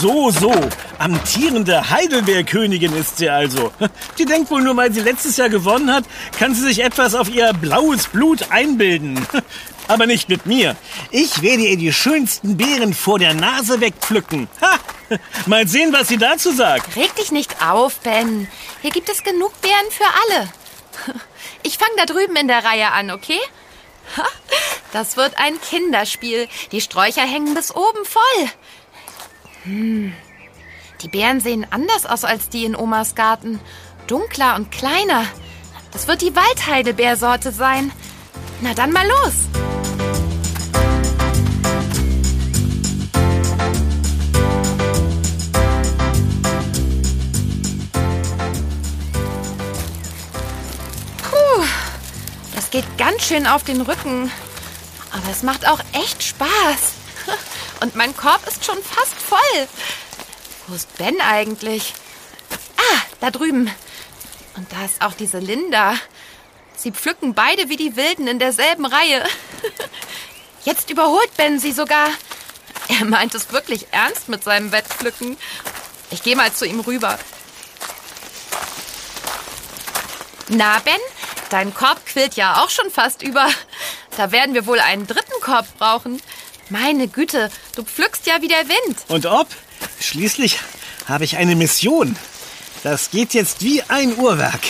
So, 0.00 0.30
so. 0.30 0.54
Amtierende 0.98 1.90
Heidelbeerkönigin 1.90 2.96
ist 2.96 3.18
sie 3.18 3.28
also. 3.28 3.70
Die 4.16 4.24
denkt 4.24 4.50
wohl 4.50 4.62
nur, 4.62 4.74
weil 4.74 4.90
sie 4.92 5.00
letztes 5.00 5.36
Jahr 5.36 5.50
gewonnen 5.50 5.92
hat, 5.92 6.04
kann 6.38 6.54
sie 6.54 6.62
sich 6.62 6.82
etwas 6.82 7.14
auf 7.14 7.28
ihr 7.28 7.52
blaues 7.52 8.06
Blut 8.06 8.50
einbilden. 8.50 9.26
Aber 9.88 10.06
nicht 10.06 10.30
mit 10.30 10.46
mir. 10.46 10.74
Ich 11.10 11.42
werde 11.42 11.64
ihr 11.64 11.76
die 11.76 11.92
schönsten 11.92 12.56
Beeren 12.56 12.94
vor 12.94 13.18
der 13.18 13.34
Nase 13.34 13.82
wegpflücken. 13.82 14.48
Ha! 14.62 14.78
Mal 15.44 15.68
sehen, 15.68 15.92
was 15.92 16.08
sie 16.08 16.16
dazu 16.16 16.50
sagt. 16.52 16.96
Reg 16.96 17.14
dich 17.16 17.30
nicht 17.30 17.60
auf, 17.62 17.96
Ben. 17.96 18.48
Hier 18.80 18.92
gibt 18.92 19.10
es 19.10 19.22
genug 19.22 19.60
Beeren 19.60 19.90
für 19.90 20.04
alle. 20.04 20.48
Ich 21.62 21.76
fange 21.76 21.92
da 21.98 22.06
drüben 22.06 22.36
in 22.36 22.48
der 22.48 22.64
Reihe 22.64 22.90
an, 22.92 23.10
okay? 23.10 23.40
Das 24.92 25.16
wird 25.16 25.36
ein 25.38 25.60
Kinderspiel. 25.60 26.48
Die 26.72 26.80
Sträucher 26.80 27.22
hängen 27.22 27.54
bis 27.54 27.74
oben 27.74 28.04
voll. 28.04 28.50
Hm. 29.64 30.12
Die 31.02 31.08
Beeren 31.08 31.40
sehen 31.40 31.66
anders 31.70 32.06
aus 32.06 32.24
als 32.24 32.48
die 32.48 32.64
in 32.64 32.76
Omas 32.76 33.14
Garten. 33.14 33.60
Dunkler 34.06 34.56
und 34.56 34.70
kleiner. 34.70 35.24
Das 35.92 36.08
wird 36.08 36.22
die 36.22 36.34
Waldheidelbeersorte 36.34 37.52
sein. 37.52 37.90
Na 38.60 38.74
dann 38.74 38.92
mal 38.92 39.06
los. 39.06 39.34
Puh, 51.30 51.64
das 52.54 52.70
geht 52.70 52.84
ganz 52.98 53.24
schön 53.24 53.46
auf 53.46 53.64
den 53.64 53.80
Rücken. 53.80 54.30
Aber 55.12 55.30
es 55.30 55.42
macht 55.42 55.66
auch 55.66 55.80
echt 55.92 56.22
Spaß. 56.22 56.99
Und 57.80 57.96
mein 57.96 58.16
Korb 58.16 58.46
ist 58.46 58.64
schon 58.64 58.82
fast 58.82 59.14
voll. 59.14 59.68
Wo 60.66 60.74
ist 60.74 60.96
Ben 60.98 61.20
eigentlich? 61.20 61.94
Ah, 62.76 63.00
da 63.20 63.30
drüben. 63.30 63.70
Und 64.56 64.72
da 64.72 64.84
ist 64.84 65.02
auch 65.02 65.14
diese 65.14 65.38
Linda. 65.38 65.94
Sie 66.76 66.92
pflücken 66.92 67.34
beide 67.34 67.68
wie 67.68 67.76
die 67.76 67.96
Wilden 67.96 68.26
in 68.26 68.38
derselben 68.38 68.86
Reihe. 68.86 69.26
Jetzt 70.64 70.90
überholt 70.90 71.34
Ben 71.36 71.58
sie 71.58 71.72
sogar. 71.72 72.08
Er 72.88 73.04
meint 73.04 73.34
es 73.34 73.52
wirklich 73.52 73.86
ernst 73.92 74.28
mit 74.28 74.44
seinem 74.44 74.72
Wettpflücken. 74.72 75.38
Ich 76.10 76.22
gehe 76.22 76.36
mal 76.36 76.52
zu 76.52 76.66
ihm 76.66 76.80
rüber. 76.80 77.18
Na, 80.48 80.80
Ben, 80.80 81.00
dein 81.50 81.72
Korb 81.72 82.04
quillt 82.04 82.34
ja 82.34 82.62
auch 82.62 82.70
schon 82.70 82.90
fast 82.90 83.22
über. 83.22 83.48
Da 84.16 84.32
werden 84.32 84.54
wir 84.54 84.66
wohl 84.66 84.80
einen 84.80 85.06
dritten 85.06 85.40
Korb 85.40 85.66
brauchen. 85.78 86.20
Meine 86.70 87.08
Güte, 87.08 87.50
du 87.74 87.82
pflückst 87.84 88.26
ja 88.26 88.40
wie 88.40 88.48
der 88.48 88.68
Wind. 88.68 88.98
Und 89.08 89.26
ob? 89.26 89.48
Schließlich 90.00 90.58
habe 91.06 91.24
ich 91.24 91.36
eine 91.36 91.56
Mission. 91.56 92.16
Das 92.82 93.10
geht 93.10 93.34
jetzt 93.34 93.62
wie 93.62 93.82
ein 93.82 94.16
Uhrwerk. 94.16 94.60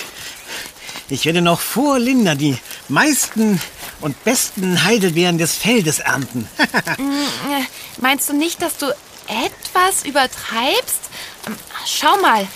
Ich 1.08 1.26
werde 1.26 1.42
noch 1.42 1.60
vor 1.60 1.98
Linda 1.98 2.34
die 2.34 2.56
meisten 2.88 3.60
und 4.00 4.22
besten 4.24 4.84
Heidelbeeren 4.84 5.38
des 5.38 5.54
Feldes 5.56 5.98
ernten. 6.00 6.48
Äh, 6.58 7.64
Meinst 8.00 8.28
du 8.28 8.32
nicht, 8.32 8.62
dass 8.62 8.76
du 8.78 8.86
etwas 9.26 10.04
übertreibst? 10.04 11.00
Ähm, 11.46 11.56
Schau 11.86 12.16
mal, 12.22 12.46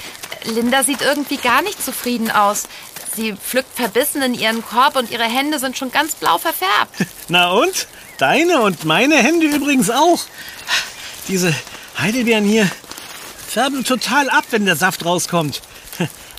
Linda 0.45 0.85
sieht 0.85 1.03
irgendwie 1.03 1.37
gar 1.37 1.63
nicht 1.63 1.83
zufrieden 1.85 2.31
aus. 2.31 2.65
Sie 3.17 3.35
pflückt 3.35 3.77
verbissen 3.77 4.23
in 4.23 4.35
ihren 4.35 4.65
Korb 4.65 4.97
und 4.97 5.11
ihre 5.11 5.25
Hände 5.25 5.59
sind 5.59 5.77
schon 5.77 5.91
ganz 5.93 6.15
blau 6.15 6.39
verfärbt. 6.39 7.07
Na 7.29 7.51
und? 7.51 7.87
Deine 8.19 8.61
und 8.63 8.85
meine 8.85 9.17
Hände 9.17 9.47
übrigens 9.47 9.91
auch. 9.91 10.21
Diese 11.29 11.55
Heidelbeeren 11.99 12.45
hier 12.45 12.71
färben 13.49 13.85
total 13.85 14.31
ab, 14.31 14.45
wenn 14.51 14.67
der 14.67 14.77
Saft 14.77 15.05
rauskommt. 15.05 15.63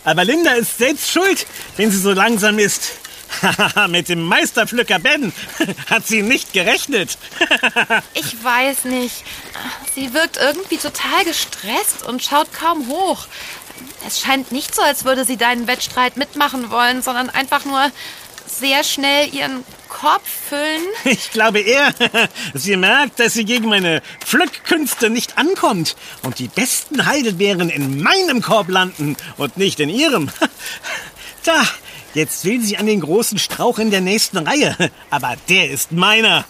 Aber 0.04 0.24
Linda 0.24 0.52
ist 0.52 0.78
selbst 0.78 1.12
schuld, 1.12 1.48
wenn 1.78 1.92
sie 1.92 1.98
so 1.98 2.12
langsam 2.12 2.60
ist. 2.60 2.92
Mit 3.90 4.08
dem 4.08 4.24
Meisterpflücker 4.24 5.00
Ben 5.00 5.34
hat 5.90 6.08
sie 6.08 6.22
nicht 6.22 6.54
gerechnet. 6.54 7.18
Ich 8.14 8.44
weiß 8.44 8.86
nicht. 8.86 9.24
Sie 9.94 10.14
wirkt 10.14 10.38
irgendwie 10.38 10.78
total 10.78 11.26
gestresst 11.26 12.06
und 12.08 12.24
schaut 12.24 12.54
kaum 12.54 12.88
hoch. 12.88 13.28
Es 14.08 14.20
scheint 14.22 14.52
nicht 14.52 14.74
so, 14.76 14.82
als 14.82 15.06
würde 15.06 15.26
sie 15.26 15.38
deinen 15.38 15.68
Wettstreit 15.68 16.18
mitmachen 16.18 16.70
wollen, 16.70 17.02
sondern 17.02 17.30
einfach 17.30 17.66
nur 17.66 17.92
sehr 18.48 18.84
schnell 18.84 19.34
ihren 19.34 19.64
Korb 20.00 20.24
füllen. 20.28 20.84
Ich 21.06 21.32
glaube 21.32 21.62
eher, 21.62 21.94
sie 22.54 22.76
merkt, 22.76 23.20
dass 23.20 23.34
sie 23.34 23.46
gegen 23.46 23.70
meine 23.70 24.02
Pflückkünste 24.20 25.10
nicht 25.10 25.38
ankommt 25.38 25.96
und 26.24 26.40
die 26.40 26.50
besten 26.50 27.06
Heidelbeeren 27.06 27.70
in 27.70 28.02
meinem 28.04 28.42
Korb 28.42 28.68
landen 28.70 29.16
und 29.38 29.56
nicht 29.58 29.80
in 29.80 29.90
ihrem. 29.90 30.30
Da, 31.44 31.62
jetzt 32.16 32.44
will 32.44 32.60
sie 32.60 32.76
an 32.78 32.88
den 32.88 33.02
großen 33.02 33.38
Strauch 33.38 33.78
in 33.78 33.92
der 33.92 34.02
nächsten 34.02 34.40
Reihe, 34.40 34.76
aber 35.12 35.36
der 35.48 35.70
ist 35.70 35.92
meiner. 35.92 36.44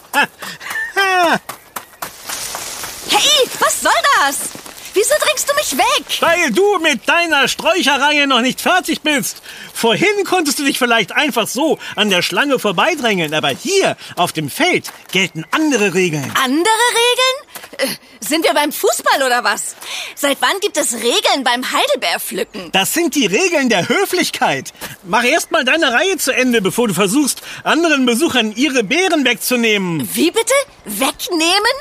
Hey, 3.10 3.50
was 3.60 3.82
soll 3.82 3.92
das? 4.22 4.65
Wieso 5.08 5.24
drängst 5.24 5.48
du 5.48 5.54
mich 5.54 5.78
weg? 5.78 6.18
Weil 6.20 6.52
du 6.52 6.80
mit 6.80 7.08
deiner 7.08 7.48
Sträucherreihe 7.48 8.26
noch 8.26 8.42
nicht 8.42 8.60
fertig 8.60 9.02
bist. 9.02 9.44
Vorhin 9.72 10.24
konntest 10.24 10.58
du 10.58 10.64
dich 10.64 10.80
vielleicht 10.80 11.12
einfach 11.12 11.48
so 11.48 11.78
an 11.96 12.10
der 12.10 12.24
Schlange 12.24 12.58
vorbeidrängeln, 12.58 13.36
aber 13.36 13.50
hier 13.50 13.98
auf 14.16 14.32
dem 14.32 14.50
Feld 14.50 14.92
gelten 15.12 15.46
andere 15.52 15.94
Regeln. 15.94 16.34
Andere 16.44 16.66
Regeln? 16.96 17.92
Äh, 17.92 17.96
sind 18.20 18.46
wir 18.46 18.56
beim 18.56 18.72
Fußball 18.72 19.22
oder 19.22 19.44
was? 19.44 19.76
Seit 20.16 20.42
wann 20.42 20.60
gibt 20.60 20.78
es 20.78 20.96
Regeln 20.96 21.44
beim 21.44 21.64
Heidelbeerpflücken? 21.72 22.72
Das 22.72 22.96
sind 22.96 23.14
die 23.14 23.28
Regeln 23.28 23.70
der 23.70 23.88
Höflichkeit. 23.88 24.74
Mach 25.04 25.24
erst 25.24 25.52
mal 25.52 25.64
deine 25.64 25.94
Reihe 25.94 26.18
zu 26.18 26.32
Ende, 26.32 26.64
bevor 26.64 26.88
du 26.88 26.96
versuchst, 26.96 27.44
anderen 27.64 28.08
Besuchern 28.08 28.56
ihre 28.56 28.84
Beeren 28.84 29.24
wegzunehmen. 29.24 30.10
Wie 30.16 30.32
bitte? 30.32 30.54
Wegnehmen? 30.86 31.76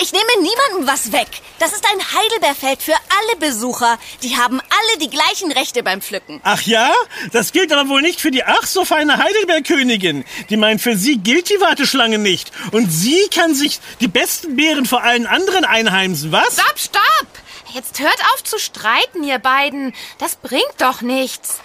Ich 0.00 0.12
nehme 0.12 0.42
niemandem 0.42 0.86
was 0.86 1.12
weg. 1.12 1.28
Das 1.58 1.72
ist 1.72 1.84
ein 1.84 2.20
Heidelbeerfeld 2.20 2.82
für 2.82 2.94
alle 2.94 3.40
Besucher. 3.40 3.98
Die 4.22 4.36
haben 4.36 4.60
alle 4.60 4.98
die 5.00 5.10
gleichen 5.10 5.50
Rechte 5.52 5.82
beim 5.82 6.00
Pflücken. 6.00 6.40
Ach 6.44 6.62
ja? 6.62 6.92
Das 7.32 7.52
gilt 7.52 7.72
aber 7.72 7.88
wohl 7.88 8.02
nicht 8.02 8.20
für 8.20 8.30
die 8.30 8.44
ach 8.44 8.66
so 8.66 8.84
feine 8.84 9.18
Heidelbeerkönigin. 9.18 10.24
Die 10.50 10.56
meint, 10.56 10.80
für 10.80 10.96
sie 10.96 11.18
gilt 11.18 11.50
die 11.50 11.60
Warteschlange 11.60 12.18
nicht. 12.18 12.52
Und 12.72 12.90
sie 12.90 13.28
kann 13.34 13.54
sich 13.54 13.80
die 14.00 14.08
besten 14.08 14.56
Beeren 14.56 14.86
vor 14.86 15.02
allen 15.02 15.26
anderen 15.26 15.64
einheimsen, 15.64 16.32
was? 16.32 16.54
Stopp, 16.54 16.78
stopp! 16.78 17.28
Jetzt 17.74 18.00
hört 18.00 18.18
auf 18.34 18.44
zu 18.44 18.58
streiten, 18.58 19.22
ihr 19.24 19.38
beiden. 19.38 19.94
Das 20.18 20.36
bringt 20.36 20.74
doch 20.78 21.02
nichts. 21.02 21.58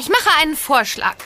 Ich 0.00 0.08
mache 0.08 0.30
einen 0.40 0.56
Vorschlag. 0.56 1.16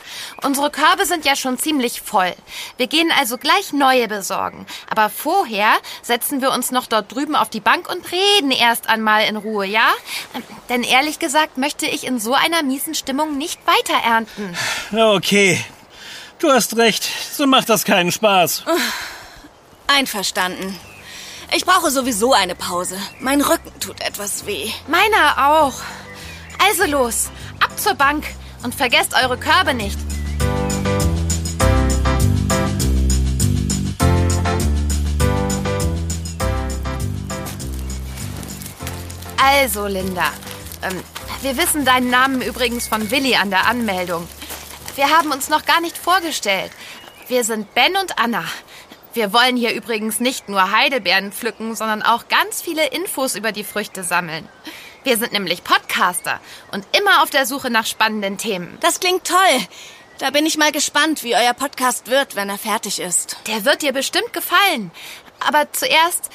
Unsere 0.43 0.69
Körbe 0.69 1.07
sind 1.07 1.25
ja 1.25 1.37
schon 1.37 1.59
ziemlich 1.59 2.01
voll. 2.01 2.35
Wir 2.77 2.89
gehen 2.89 3.13
also 3.17 3.39
gleich 3.39 3.73
neue 3.73 4.09
besorgen. 4.09 4.67
Aber 4.91 5.11
vorher 5.11 5.75
setzen 6.03 6.41
wir 6.41 6.51
uns 6.51 6.73
noch 6.73 6.87
dort 6.87 7.15
drüben 7.15 7.37
auf 7.37 7.49
die 7.49 7.61
Bank 7.61 7.89
und 7.89 8.11
reden 8.11 8.51
erst 8.51 8.89
einmal 8.89 9.27
in 9.27 9.37
Ruhe, 9.37 9.65
ja? 9.65 9.87
Denn 10.69 10.83
ehrlich 10.83 11.21
gesagt 11.21 11.57
möchte 11.57 11.87
ich 11.87 12.05
in 12.05 12.19
so 12.19 12.35
einer 12.35 12.65
miesen 12.65 12.97
Stimmung 12.97 13.39
nicht 13.39 13.61
weiter 13.65 14.05
ernten. 14.05 14.57
Okay. 14.93 15.65
Du 16.41 16.51
hast 16.51 16.77
recht. 16.77 17.09
So 17.33 17.47
macht 17.47 17.69
das 17.69 17.85
keinen 17.85 18.11
Spaß. 18.11 18.65
Einverstanden. 19.87 20.77
Ich 21.55 21.65
brauche 21.65 21.93
sowieso 21.93 22.33
eine 22.33 22.57
Pause. 22.57 22.99
Mein 23.21 23.41
Rücken 23.41 23.79
tut 23.79 24.01
etwas 24.01 24.47
weh. 24.47 24.69
Meiner 24.89 25.53
auch. 25.53 25.75
Also 26.59 26.87
los, 26.87 27.31
ab 27.61 27.79
zur 27.79 27.95
Bank 27.95 28.25
und 28.65 28.75
vergesst 28.75 29.15
eure 29.15 29.39
Körbe 29.39 29.75
nicht. 29.75 29.99
Also, 39.37 39.87
Linda, 39.87 40.33
ähm, 40.83 41.01
wir 41.43 41.57
wissen 41.59 41.85
deinen 41.85 42.11
Namen 42.11 42.41
übrigens 42.41 42.89
von 42.89 43.11
Willi 43.11 43.37
an 43.37 43.51
der 43.51 43.67
Anmeldung. 43.67 44.27
Wir 44.97 45.11
haben 45.11 45.31
uns 45.31 45.49
noch 45.49 45.67
gar 45.67 45.81
nicht 45.81 45.99
vorgestellt. 45.99 46.73
Wir 47.29 47.45
sind 47.45 47.75
Ben 47.75 47.97
und 47.97 48.19
Anna. 48.19 48.45
Wir 49.13 49.33
wollen 49.33 49.57
hier 49.57 49.75
übrigens 49.75 50.19
nicht 50.19 50.49
nur 50.49 50.73
Heidelbeeren 50.73 51.33
pflücken, 51.33 51.77
sondern 51.77 52.03
auch 52.03 52.29
ganz 52.29 52.63
viele 52.63 52.87
Infos 52.89 53.37
über 53.37 53.53
die 53.53 53.65
Früchte 53.65 54.03
sammeln. 54.03 54.49
Wir 55.05 55.19
sind 55.19 55.33
nämlich 55.33 55.63
Podcaster 55.63 56.41
und 56.73 56.87
immer 56.99 57.23
auf 57.23 57.29
der 57.29 57.45
Suche 57.45 57.69
nach 57.69 57.85
spannenden 57.85 58.39
Themen. 58.39 58.79
Das 58.81 59.01
klingt 59.01 59.27
toll. 59.27 59.39
Da 60.19 60.31
bin 60.31 60.47
ich 60.47 60.57
mal 60.57 60.73
gespannt, 60.73 61.23
wie 61.23 61.37
euer 61.37 61.53
Podcast 61.53 62.07
wird, 62.07 62.37
wenn 62.37 62.49
er 62.49 62.57
fertig 62.57 63.01
ist. 63.01 63.37
Der 63.47 63.67
wird 63.67 63.83
dir 63.83 63.93
bestimmt 63.93 64.33
gefallen. 64.33 64.91
Aber 65.47 65.71
zuerst 65.73 66.31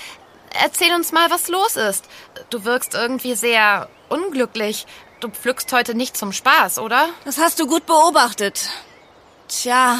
erzähl 0.53 0.93
uns 0.93 1.11
mal, 1.11 1.31
was 1.31 1.47
los 1.47 1.77
ist. 1.77 2.05
Du 2.51 2.63
wirkst 2.63 2.93
irgendwie 2.93 3.33
sehr 3.33 3.89
unglücklich. 4.07 4.85
Du 5.19 5.29
pflückst 5.29 5.73
heute 5.73 5.95
nicht 5.95 6.15
zum 6.15 6.31
Spaß, 6.31 6.77
oder? 6.77 7.09
Das 7.25 7.39
hast 7.39 7.59
du 7.59 7.65
gut 7.65 7.87
beobachtet. 7.87 8.69
Tja, 9.47 9.97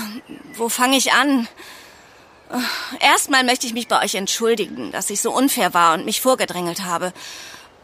wo 0.57 0.69
fange 0.69 0.95
ich 0.95 1.11
an? 1.11 1.47
Erstmal 2.99 3.43
möchte 3.43 3.65
ich 3.65 3.73
mich 3.73 3.87
bei 3.87 4.03
euch 4.03 4.13
entschuldigen, 4.13 4.91
dass 4.91 5.09
ich 5.09 5.21
so 5.21 5.31
unfair 5.31 5.73
war 5.73 5.95
und 5.95 6.05
mich 6.05 6.21
vorgedrängelt 6.21 6.83
habe. 6.83 7.13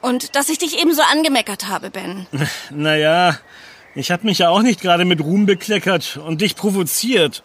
Und 0.06 0.36
dass 0.36 0.50
ich 0.50 0.60
dich 0.60 0.80
ebenso 0.80 1.02
angemeckert 1.02 1.68
habe, 1.68 1.90
Ben. 1.90 2.28
Naja, 2.70 3.40
ich 3.96 4.12
habe 4.12 4.28
mich 4.28 4.38
ja 4.38 4.50
auch 4.50 4.62
nicht 4.62 4.80
gerade 4.80 5.04
mit 5.04 5.20
Ruhm 5.20 5.48
bekleckert 5.48 6.18
und 6.18 6.42
dich 6.42 6.56
provoziert. 6.56 7.42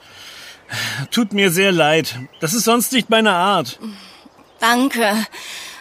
Tut 1.11 1.33
mir 1.33 1.51
sehr 1.51 1.73
leid. 1.73 2.17
Das 2.41 2.53
ist 2.53 2.65
sonst 2.65 2.93
nicht 2.93 3.09
meine 3.09 3.33
Art. 3.33 3.79
Danke. 4.59 5.27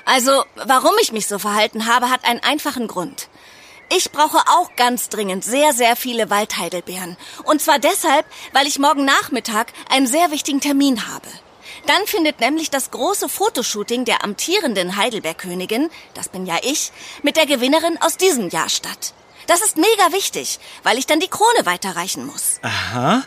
Also, 0.06 0.46
warum 0.56 0.94
ich 1.02 1.12
mich 1.12 1.28
so 1.28 1.38
verhalten 1.38 1.86
habe, 1.86 2.10
hat 2.10 2.24
einen 2.24 2.40
einfachen 2.44 2.88
Grund. 2.88 3.28
Ich 3.94 4.14
brauche 4.14 4.38
auch 4.38 4.74
ganz 4.78 5.10
dringend 5.10 5.44
sehr, 5.44 5.74
sehr 5.74 5.98
viele 5.98 6.30
Waldheidelbeeren. 6.30 7.18
Und 7.44 7.62
zwar 7.62 7.80
deshalb, 7.80 8.26
weil 8.54 8.68
ich 8.68 8.80
morgen 8.80 9.04
Nachmittag 9.04 9.74
einen 9.90 10.08
sehr 10.08 10.32
wichtigen 10.32 10.62
Termin 10.62 11.10
habe. 11.14 11.28
Dann 11.86 12.06
findet 12.06 12.40
nämlich 12.40 12.70
das 12.70 12.92
große 12.92 13.30
Fotoshooting 13.30 14.06
der 14.06 14.24
amtierenden 14.24 14.96
Heidelbergkönigin, 14.96 15.90
das 16.14 16.30
bin 16.30 16.46
ja 16.46 16.58
ich, 16.62 16.92
mit 17.24 17.38
der 17.38 17.46
Gewinnerin 17.46 17.98
aus 18.02 18.18
diesem 18.18 18.50
Jahr 18.50 18.70
statt. 18.70 19.14
Das 19.48 19.62
ist 19.62 19.78
mega 19.78 20.14
wichtig, 20.14 20.60
weil 20.84 20.98
ich 20.98 21.08
dann 21.08 21.20
die 21.20 21.28
Krone 21.28 21.66
weiterreichen 21.66 22.26
muss. 22.26 22.60
Aha. 22.62 23.24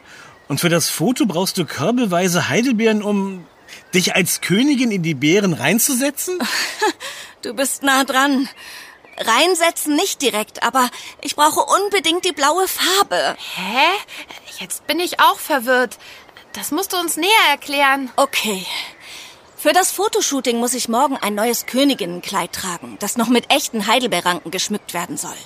Und 0.49 0.61
für 0.61 0.69
das 0.69 0.88
Foto 0.88 1.27
brauchst 1.27 1.59
du 1.59 1.65
körbeweise 1.65 2.49
Heidelbeeren, 2.49 3.03
um 3.03 3.47
dich 3.95 4.15
als 4.15 4.41
Königin 4.41 4.91
in 4.91 5.03
die 5.03 5.15
Beeren 5.15 5.53
reinzusetzen? 5.53 6.38
du 7.43 7.55
bist 7.55 7.83
nah 7.83 8.05
dran. 8.05 8.49
Reinsetzen 9.19 9.95
nicht 9.95 10.23
direkt, 10.23 10.62
aber 10.62 10.91
ich 11.21 11.37
brauche 11.37 11.61
unbedingt 11.61 12.25
die 12.25 12.33
blaue 12.33 12.67
Farbe. 12.67 13.37
Hä? 13.57 13.88
Jetzt 14.59 14.87
bin 14.87 15.01
ich 15.01 15.21
auch 15.21 15.38
verwirrt. 15.38 15.99
Das 16.53 16.71
musst 16.71 16.93
du 16.93 16.99
uns 16.99 17.17
näher 17.17 17.31
erklären. 17.51 18.11
Okay. 18.17 18.67
Für 19.57 19.73
das 19.73 19.93
Fotoshooting 19.93 20.59
muss 20.59 20.75
ich 20.75 20.88
morgen 20.88 21.17
ein 21.17 21.35
neues 21.35 21.67
Königinnenkleid 21.67 22.53
tragen, 22.53 22.97
das 22.99 23.17
noch 23.17 23.29
mit 23.29 23.51
echten 23.51 23.87
Heidelbeerranken 23.87 24.51
geschmückt 24.51 24.93
werden 24.93 25.17
soll. 25.17 25.37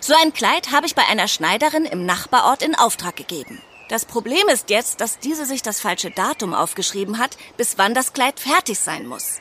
So 0.00 0.14
ein 0.20 0.32
Kleid 0.32 0.72
habe 0.72 0.86
ich 0.86 0.94
bei 0.94 1.06
einer 1.06 1.28
Schneiderin 1.28 1.84
im 1.84 2.04
Nachbarort 2.04 2.62
in 2.62 2.74
Auftrag 2.74 3.16
gegeben. 3.16 3.62
Das 3.88 4.04
Problem 4.04 4.48
ist 4.48 4.70
jetzt, 4.70 5.00
dass 5.00 5.18
diese 5.18 5.46
sich 5.46 5.62
das 5.62 5.80
falsche 5.80 6.10
Datum 6.10 6.54
aufgeschrieben 6.54 7.18
hat, 7.18 7.36
bis 7.56 7.78
wann 7.78 7.94
das 7.94 8.12
Kleid 8.12 8.40
fertig 8.40 8.78
sein 8.78 9.06
muss. 9.06 9.40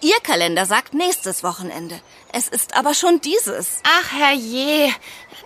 Ihr 0.00 0.20
Kalender 0.20 0.66
sagt 0.66 0.94
nächstes 0.94 1.42
Wochenende. 1.42 2.00
Es 2.32 2.48
ist 2.48 2.76
aber 2.76 2.94
schon 2.94 3.20
dieses. 3.20 3.80
Ach 3.82 4.12
herrje, 4.12 4.92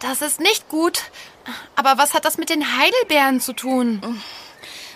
das 0.01 0.23
ist 0.23 0.41
nicht 0.41 0.69
gut. 0.69 1.03
Aber 1.77 1.99
was 1.99 2.15
hat 2.15 2.25
das 2.25 2.39
mit 2.39 2.51
den 2.51 2.77
Heidelbeeren 2.79 3.41
zu 3.41 3.55
tun? 3.55 4.23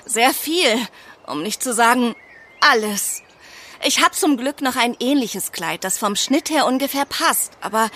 Sehr 0.08 0.32
viel, 0.32 0.74
um 1.26 1.42
nicht 1.42 1.62
zu 1.62 1.74
sagen 1.74 2.16
alles. 2.60 3.22
Ich 3.84 4.02
habe 4.02 4.12
zum 4.12 4.38
Glück 4.38 4.62
noch 4.62 4.74
ein 4.74 4.96
ähnliches 5.00 5.52
Kleid, 5.52 5.84
das 5.84 5.98
vom 5.98 6.16
Schnitt 6.16 6.48
her 6.48 6.64
ungefähr 6.64 7.04
passt, 7.04 7.52
aber 7.60 7.90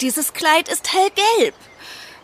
dieses 0.00 0.34
Kleid 0.34 0.68
ist 0.68 0.92
hellgelb. 0.92 1.56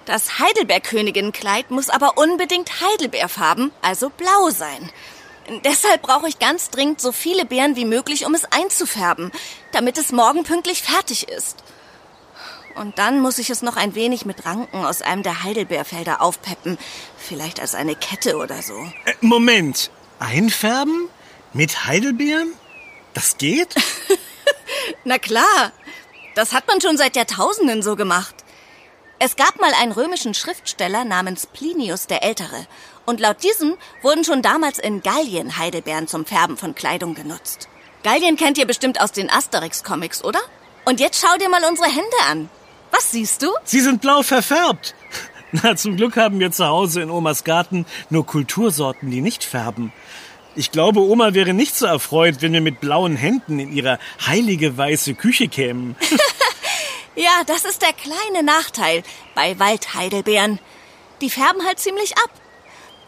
Das 0.04 0.38
Heidelbeerköniginnenkleid 0.38 1.72
muss 1.72 1.90
aber 1.90 2.16
unbedingt 2.16 2.80
Heidelbeerfarben, 2.80 3.72
also 3.82 4.08
blau 4.08 4.50
sein. 4.50 4.92
Deshalb 5.64 6.02
brauche 6.02 6.28
ich 6.28 6.38
ganz 6.38 6.70
dringend 6.70 7.00
so 7.00 7.10
viele 7.10 7.44
Beeren 7.44 7.74
wie 7.74 7.86
möglich, 7.86 8.26
um 8.26 8.34
es 8.34 8.44
einzufärben, 8.44 9.32
damit 9.72 9.98
es 9.98 10.12
morgen 10.12 10.44
pünktlich 10.44 10.80
fertig 10.80 11.28
ist. 11.28 11.63
Und 12.74 12.98
dann 12.98 13.20
muss 13.20 13.38
ich 13.38 13.50
es 13.50 13.62
noch 13.62 13.76
ein 13.76 13.94
wenig 13.94 14.26
mit 14.26 14.44
Ranken 14.44 14.84
aus 14.84 15.02
einem 15.02 15.22
der 15.22 15.44
Heidelbeerfelder 15.44 16.20
aufpeppen. 16.20 16.78
Vielleicht 17.16 17.60
als 17.60 17.74
eine 17.74 17.94
Kette 17.94 18.36
oder 18.36 18.62
so. 18.62 18.74
Äh, 19.04 19.14
Moment. 19.20 19.90
Einfärben? 20.18 21.08
Mit 21.52 21.86
Heidelbeeren? 21.86 22.52
Das 23.14 23.38
geht? 23.38 23.74
Na 25.04 25.18
klar. 25.18 25.72
Das 26.34 26.52
hat 26.52 26.66
man 26.66 26.80
schon 26.80 26.96
seit 26.96 27.14
Jahrtausenden 27.14 27.82
so 27.82 27.94
gemacht. 27.94 28.34
Es 29.20 29.36
gab 29.36 29.60
mal 29.60 29.72
einen 29.80 29.92
römischen 29.92 30.34
Schriftsteller 30.34 31.04
namens 31.04 31.46
Plinius 31.46 32.08
der 32.08 32.24
Ältere. 32.24 32.66
Und 33.06 33.20
laut 33.20 33.42
diesem 33.44 33.76
wurden 34.02 34.24
schon 34.24 34.42
damals 34.42 34.78
in 34.78 35.02
Gallien 35.02 35.56
Heidelbeeren 35.56 36.08
zum 36.08 36.26
Färben 36.26 36.56
von 36.56 36.74
Kleidung 36.74 37.14
genutzt. 37.14 37.68
Gallien 38.02 38.36
kennt 38.36 38.58
ihr 38.58 38.66
bestimmt 38.66 39.00
aus 39.00 39.12
den 39.12 39.30
Asterix-Comics, 39.30 40.24
oder? 40.24 40.40
Und 40.84 41.00
jetzt 41.00 41.20
schau 41.20 41.36
dir 41.38 41.48
mal 41.48 41.64
unsere 41.64 41.88
Hände 41.88 42.16
an. 42.28 42.50
Was 42.94 43.10
siehst 43.10 43.42
du? 43.42 43.50
Sie 43.64 43.80
sind 43.80 44.00
blau 44.00 44.22
verfärbt. 44.22 44.94
Na, 45.50 45.74
zum 45.74 45.96
Glück 45.96 46.16
haben 46.16 46.38
wir 46.38 46.52
zu 46.52 46.66
Hause 46.66 47.02
in 47.02 47.10
Omas 47.10 47.42
Garten 47.42 47.86
nur 48.08 48.24
Kultursorten, 48.24 49.10
die 49.10 49.20
nicht 49.20 49.42
färben. 49.42 49.92
Ich 50.54 50.70
glaube, 50.70 51.00
Oma 51.00 51.34
wäre 51.34 51.54
nicht 51.54 51.74
so 51.74 51.86
erfreut, 51.86 52.36
wenn 52.38 52.52
wir 52.52 52.60
mit 52.60 52.80
blauen 52.80 53.16
Händen 53.16 53.58
in 53.58 53.72
ihre 53.72 53.98
heilige 54.24 54.78
weiße 54.78 55.14
Küche 55.14 55.48
kämen. 55.48 55.96
ja, 57.16 57.42
das 57.46 57.64
ist 57.64 57.82
der 57.82 57.92
kleine 57.92 58.44
Nachteil 58.44 59.02
bei 59.34 59.58
Waldheidelbeeren. 59.58 60.60
Die 61.20 61.30
färben 61.30 61.66
halt 61.66 61.80
ziemlich 61.80 62.16
ab. 62.18 62.30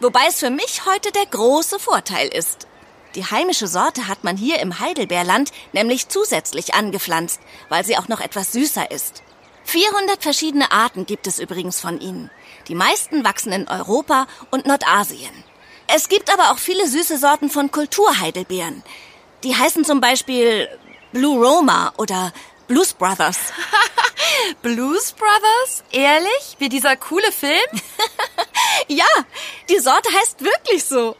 Wobei 0.01 0.25
es 0.27 0.39
für 0.39 0.49
mich 0.49 0.85
heute 0.85 1.13
der 1.13 1.27
große 1.27 1.79
Vorteil 1.79 2.27
ist. 2.27 2.67
Die 3.15 3.23
heimische 3.23 3.67
Sorte 3.67 4.09
hat 4.09 4.25
man 4.25 4.35
hier 4.35 4.59
im 4.59 4.81
Heidelbeerland 4.81 5.51
nämlich 5.71 6.09
zusätzlich 6.09 6.73
angepflanzt, 6.73 7.39
weil 7.69 7.85
sie 7.85 7.97
auch 7.97 8.09
noch 8.09 8.19
etwas 8.19 8.51
süßer 8.51 8.91
ist. 8.91 9.23
400 9.67 10.23
verschiedene 10.23 10.71
Arten 10.71 11.05
gibt 11.05 11.27
es 11.27 11.39
übrigens 11.39 11.81
von 11.81 11.99
ihnen. 11.99 12.31
Die 12.69 12.75
meisten 12.75 13.25
wachsen 13.25 13.51
in 13.51 13.67
Europa 13.67 14.25
und 14.49 14.65
Nordasien. 14.65 15.43
Es 15.87 16.07
gibt 16.07 16.31
aber 16.31 16.51
auch 16.51 16.57
viele 16.57 16.87
süße 16.87 17.17
Sorten 17.17 17.49
von 17.49 17.69
Kulturheidelbeeren. 17.69 18.81
Die 19.43 19.57
heißen 19.57 19.83
zum 19.83 19.99
Beispiel 19.99 20.69
Blue 21.11 21.45
Roma 21.45 21.93
oder 21.97 22.31
Blues 22.69 22.93
Brothers. 22.93 23.37
Blues 24.61 25.11
Brothers? 25.11 25.83
Ehrlich? 25.91 26.55
Wie 26.59 26.69
dieser 26.69 26.95
coole 26.95 27.31
Film? 27.33 27.59
ja, 28.87 29.05
die 29.69 29.79
Sorte 29.79 30.09
heißt 30.17 30.45
wirklich 30.45 30.85
so. 30.85 31.17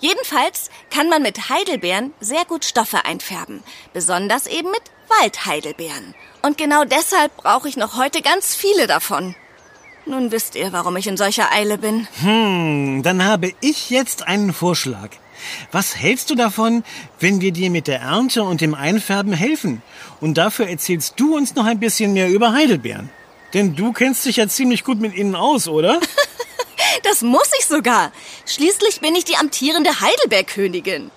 Jedenfalls 0.00 0.68
kann 0.90 1.08
man 1.08 1.22
mit 1.22 1.48
Heidelbeeren 1.48 2.12
sehr 2.20 2.44
gut 2.44 2.66
Stoffe 2.66 3.06
einfärben. 3.06 3.62
Besonders 3.94 4.46
eben 4.46 4.70
mit 4.70 4.82
Waldheidelbeeren. 5.08 6.14
Und 6.42 6.56
genau 6.58 6.84
deshalb 6.84 7.36
brauche 7.36 7.68
ich 7.68 7.76
noch 7.76 7.96
heute 7.96 8.22
ganz 8.22 8.54
viele 8.54 8.86
davon. 8.86 9.34
Nun 10.06 10.32
wisst 10.32 10.54
ihr, 10.54 10.72
warum 10.72 10.96
ich 10.96 11.06
in 11.06 11.16
solcher 11.16 11.52
Eile 11.52 11.78
bin. 11.78 12.08
Hm, 12.22 13.02
dann 13.02 13.24
habe 13.24 13.52
ich 13.60 13.90
jetzt 13.90 14.26
einen 14.26 14.52
Vorschlag. 14.52 15.10
Was 15.72 15.96
hältst 15.96 16.30
du 16.30 16.34
davon, 16.34 16.84
wenn 17.18 17.40
wir 17.40 17.52
dir 17.52 17.70
mit 17.70 17.86
der 17.86 18.00
Ernte 18.00 18.42
und 18.42 18.60
dem 18.60 18.74
Einfärben 18.74 19.32
helfen? 19.32 19.82
Und 20.20 20.34
dafür 20.34 20.68
erzählst 20.68 21.14
du 21.16 21.36
uns 21.36 21.54
noch 21.54 21.66
ein 21.66 21.80
bisschen 21.80 22.12
mehr 22.12 22.28
über 22.28 22.52
Heidelbeeren. 22.52 23.10
Denn 23.54 23.74
du 23.74 23.92
kennst 23.92 24.24
dich 24.24 24.36
ja 24.36 24.48
ziemlich 24.48 24.84
gut 24.84 25.00
mit 25.00 25.14
ihnen 25.14 25.34
aus, 25.34 25.68
oder? 25.68 26.00
Das 27.04 27.22
muss 27.22 27.48
ich 27.58 27.66
sogar. 27.66 28.10
Schließlich 28.46 29.00
bin 29.00 29.14
ich 29.14 29.24
die 29.24 29.36
amtierende 29.36 30.00
Heidelbergkönigin. 30.00 31.10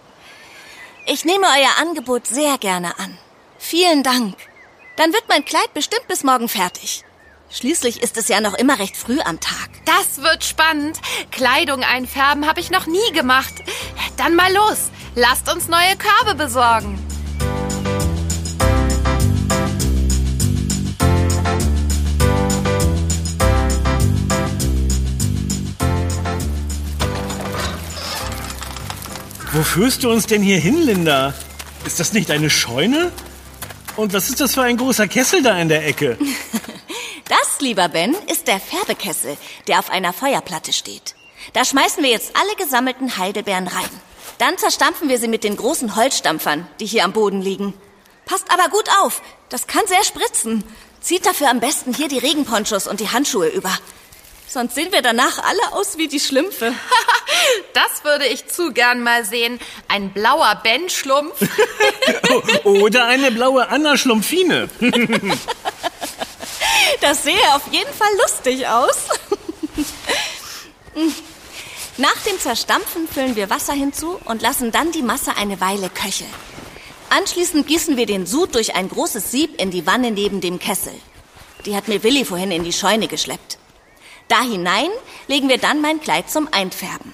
Ich 1.08 1.26
nehme 1.26 1.46
euer 1.48 1.82
Angebot 1.82 2.28
sehr 2.28 2.58
gerne 2.58 2.98
an. 3.00 3.18
Vielen 3.58 4.04
Dank. 4.04 4.36
Dann 4.96 5.12
wird 5.12 5.24
mein 5.28 5.44
Kleid 5.44 5.74
bestimmt 5.74 6.08
bis 6.08 6.24
morgen 6.24 6.48
fertig. 6.48 7.04
Schließlich 7.50 8.02
ist 8.04 8.18
es 8.18 8.28
ja 8.28 8.42
noch 8.42 8.54
immer 8.54 8.78
recht 8.78 8.96
früh 8.96 9.20
am 9.22 9.40
Tag. 9.40 9.70
Das 9.86 10.24
wird 10.24 10.44
spannend. 10.44 11.00
Kleidung 11.32 11.84
einfärben 11.84 12.48
habe 12.48 12.60
ich 12.60 12.70
noch 12.70 12.86
nie 12.86 13.12
gemacht. 13.12 13.54
Dann 14.18 14.36
mal 14.36 14.54
los. 14.54 14.92
Lasst 15.16 15.52
uns 15.52 15.68
neue 15.68 15.96
Körbe 15.98 16.36
besorgen. 16.36 17.00
Wo 29.52 29.62
führst 29.62 30.04
du 30.04 30.12
uns 30.12 30.26
denn 30.26 30.42
hier 30.42 30.60
hin, 30.60 30.82
Linda? 30.82 31.34
Ist 31.86 32.00
das 32.00 32.14
nicht 32.14 32.32
eine 32.32 32.50
Scheune? 32.50 33.12
Und 33.96 34.14
was 34.14 34.30
ist 34.30 34.42
das 34.42 34.56
für 34.56 34.64
ein 34.64 34.78
großer 34.78 35.08
Kessel 35.08 35.44
da 35.44 35.58
in 35.60 35.70
der 35.70 35.86
Ecke? 35.86 36.18
Das, 37.30 37.62
lieber 37.62 37.88
Ben, 37.88 38.14
ist 38.30 38.48
der 38.48 38.60
Färbekessel, 38.60 39.38
der 39.68 39.80
auf 39.80 39.90
einer 39.90 40.12
Feuerplatte 40.12 40.74
steht. 40.74 41.16
Da 41.54 41.64
schmeißen 41.64 42.04
wir 42.04 42.12
jetzt 42.12 42.34
alle 42.36 42.56
gesammelten 42.58 43.18
Heidelbeeren 43.18 43.68
rein. 43.68 43.90
Dann 44.40 44.58
zerstampfen 44.58 45.08
wir 45.08 45.18
sie 45.18 45.30
mit 45.30 45.46
den 45.46 45.56
großen 45.56 45.96
Holzstampfern, 45.96 46.68
die 46.82 46.86
hier 46.86 47.06
am 47.06 47.14
Boden 47.14 47.42
liegen. 47.42 47.74
Passt 48.26 48.52
aber 48.52 48.70
gut 48.70 48.90
auf, 49.02 49.22
das 49.48 49.68
kann 49.68 49.88
sehr 49.88 50.04
spritzen. 50.04 50.66
Zieht 51.00 51.26
dafür 51.26 51.50
am 51.50 51.62
besten 51.62 51.94
hier 51.94 52.10
die 52.10 52.20
Regenponchos 52.20 52.88
und 52.88 53.00
die 53.00 53.10
Handschuhe 53.10 53.48
über. 53.48 53.72
Sonst 54.54 54.76
sehen 54.76 54.92
wir 54.92 55.02
danach 55.02 55.40
alle 55.40 55.74
aus 55.74 55.98
wie 55.98 56.08
die 56.08 56.20
Schlümpfe. 56.20 56.74
Das 57.74 58.04
würde 58.04 58.28
ich 58.28 58.48
zu 58.48 58.72
gern 58.72 59.02
mal 59.02 59.26
sehen. 59.26 59.60
Ein 59.88 60.14
blauer 60.14 60.62
Ben-Schlumpf. 60.64 61.34
Oder 62.64 63.06
eine 63.08 63.32
blaue 63.32 63.68
Anna-Schlumpfine. 63.68 64.70
Das 67.02 67.24
sehe 67.24 67.56
auf 67.56 67.64
jeden 67.72 67.92
Fall 67.94 68.12
lustig 68.22 68.68
aus. 68.68 69.08
Nach 71.98 72.18
dem 72.26 72.40
Zerstampfen 72.40 73.08
füllen 73.08 73.36
wir 73.36 73.50
Wasser 73.50 73.74
hinzu 73.74 74.20
und 74.26 74.42
lassen 74.42 74.72
dann 74.72 74.92
die 74.92 75.02
Masse 75.02 75.36
eine 75.36 75.60
Weile 75.60 75.90
köcheln. 75.90 76.30
Anschließend 77.10 77.68
gießen 77.68 77.98
wir 77.98 78.06
den 78.06 78.26
Sud 78.26 78.56
durch 78.56 78.76
ein 78.76 78.88
großes 78.88 79.32
Sieb 79.32 79.60
in 79.60 79.72
die 79.72 79.86
Wanne 79.88 80.12
neben 80.12 80.40
dem 80.40 80.60
Kessel. 80.60 80.94
Die 81.66 81.76
hat 81.76 81.88
mir 81.88 82.04
Willi 82.04 82.24
vorhin 82.24 82.52
in 82.52 82.64
die 82.64 82.74
Scheune 82.74 83.08
geschleppt. 83.08 83.58
Da 84.34 84.42
hinein 84.42 84.90
legen 85.28 85.48
wir 85.48 85.60
dann 85.60 85.80
mein 85.80 86.02
Kleid 86.02 86.28
zum 86.28 86.50
Einfärben. 86.52 87.14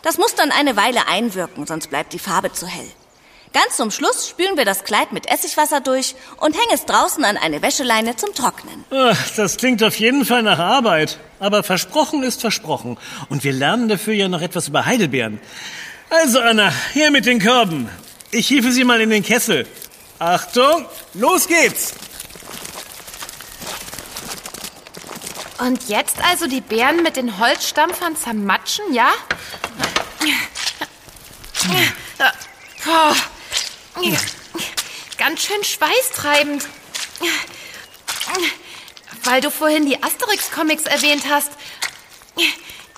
Das 0.00 0.16
muss 0.16 0.34
dann 0.36 0.50
eine 0.50 0.74
Weile 0.74 1.06
einwirken, 1.06 1.66
sonst 1.66 1.88
bleibt 1.88 2.14
die 2.14 2.18
Farbe 2.18 2.50
zu 2.50 2.66
hell. 2.66 2.88
Ganz 3.52 3.76
zum 3.76 3.90
Schluss 3.90 4.26
spülen 4.26 4.56
wir 4.56 4.64
das 4.64 4.84
Kleid 4.84 5.12
mit 5.12 5.30
Essigwasser 5.30 5.82
durch 5.82 6.14
und 6.38 6.54
hängen 6.54 6.72
es 6.72 6.86
draußen 6.86 7.22
an 7.26 7.36
eine 7.36 7.60
Wäscheleine 7.60 8.16
zum 8.16 8.32
Trocknen. 8.32 8.86
Ach, 8.90 9.30
das 9.36 9.58
klingt 9.58 9.82
auf 9.82 9.96
jeden 9.98 10.24
Fall 10.24 10.42
nach 10.42 10.58
Arbeit. 10.58 11.18
Aber 11.40 11.62
versprochen 11.62 12.22
ist 12.22 12.40
versprochen. 12.40 12.96
Und 13.28 13.44
wir 13.44 13.52
lernen 13.52 13.88
dafür 13.88 14.14
ja 14.14 14.28
noch 14.28 14.40
etwas 14.40 14.68
über 14.68 14.86
Heidelbeeren. 14.86 15.38
Also, 16.08 16.40
Anna, 16.40 16.72
her 16.94 17.10
mit 17.10 17.26
den 17.26 17.38
Körben. 17.38 17.90
Ich 18.30 18.48
hiefe 18.48 18.72
sie 18.72 18.84
mal 18.84 19.02
in 19.02 19.10
den 19.10 19.22
Kessel. 19.22 19.66
Achtung, 20.18 20.86
los 21.12 21.48
geht's. 21.48 21.92
Und 25.58 25.88
jetzt 25.88 26.22
also 26.22 26.46
die 26.46 26.60
Beeren 26.60 27.02
mit 27.02 27.16
den 27.16 27.38
Holzstampfern 27.38 28.16
zermatschen, 28.16 28.92
ja? 28.92 29.10
Oh. 32.86 33.14
Ganz 35.18 35.42
schön 35.42 35.64
schweißtreibend. 35.64 36.66
Weil 39.24 39.40
du 39.40 39.50
vorhin 39.50 39.86
die 39.86 40.02
Asterix-Comics 40.02 40.84
erwähnt 40.84 41.24
hast. 41.28 41.50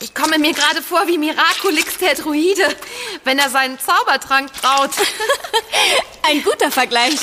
Ich 0.01 0.14
komme 0.14 0.38
mir 0.38 0.53
gerade 0.53 0.83
vor 0.83 1.07
wie 1.07 1.18
Miraculix 1.18 1.99
der 1.99 2.14
Druide, 2.14 2.77
wenn 3.25 3.38
er 3.38 3.51
seinen 3.51 3.79
Zaubertrank 3.79 4.53
braut. 4.61 4.90
Ein 6.23 6.42
guter 6.42 6.71
Vergleich. 6.71 7.16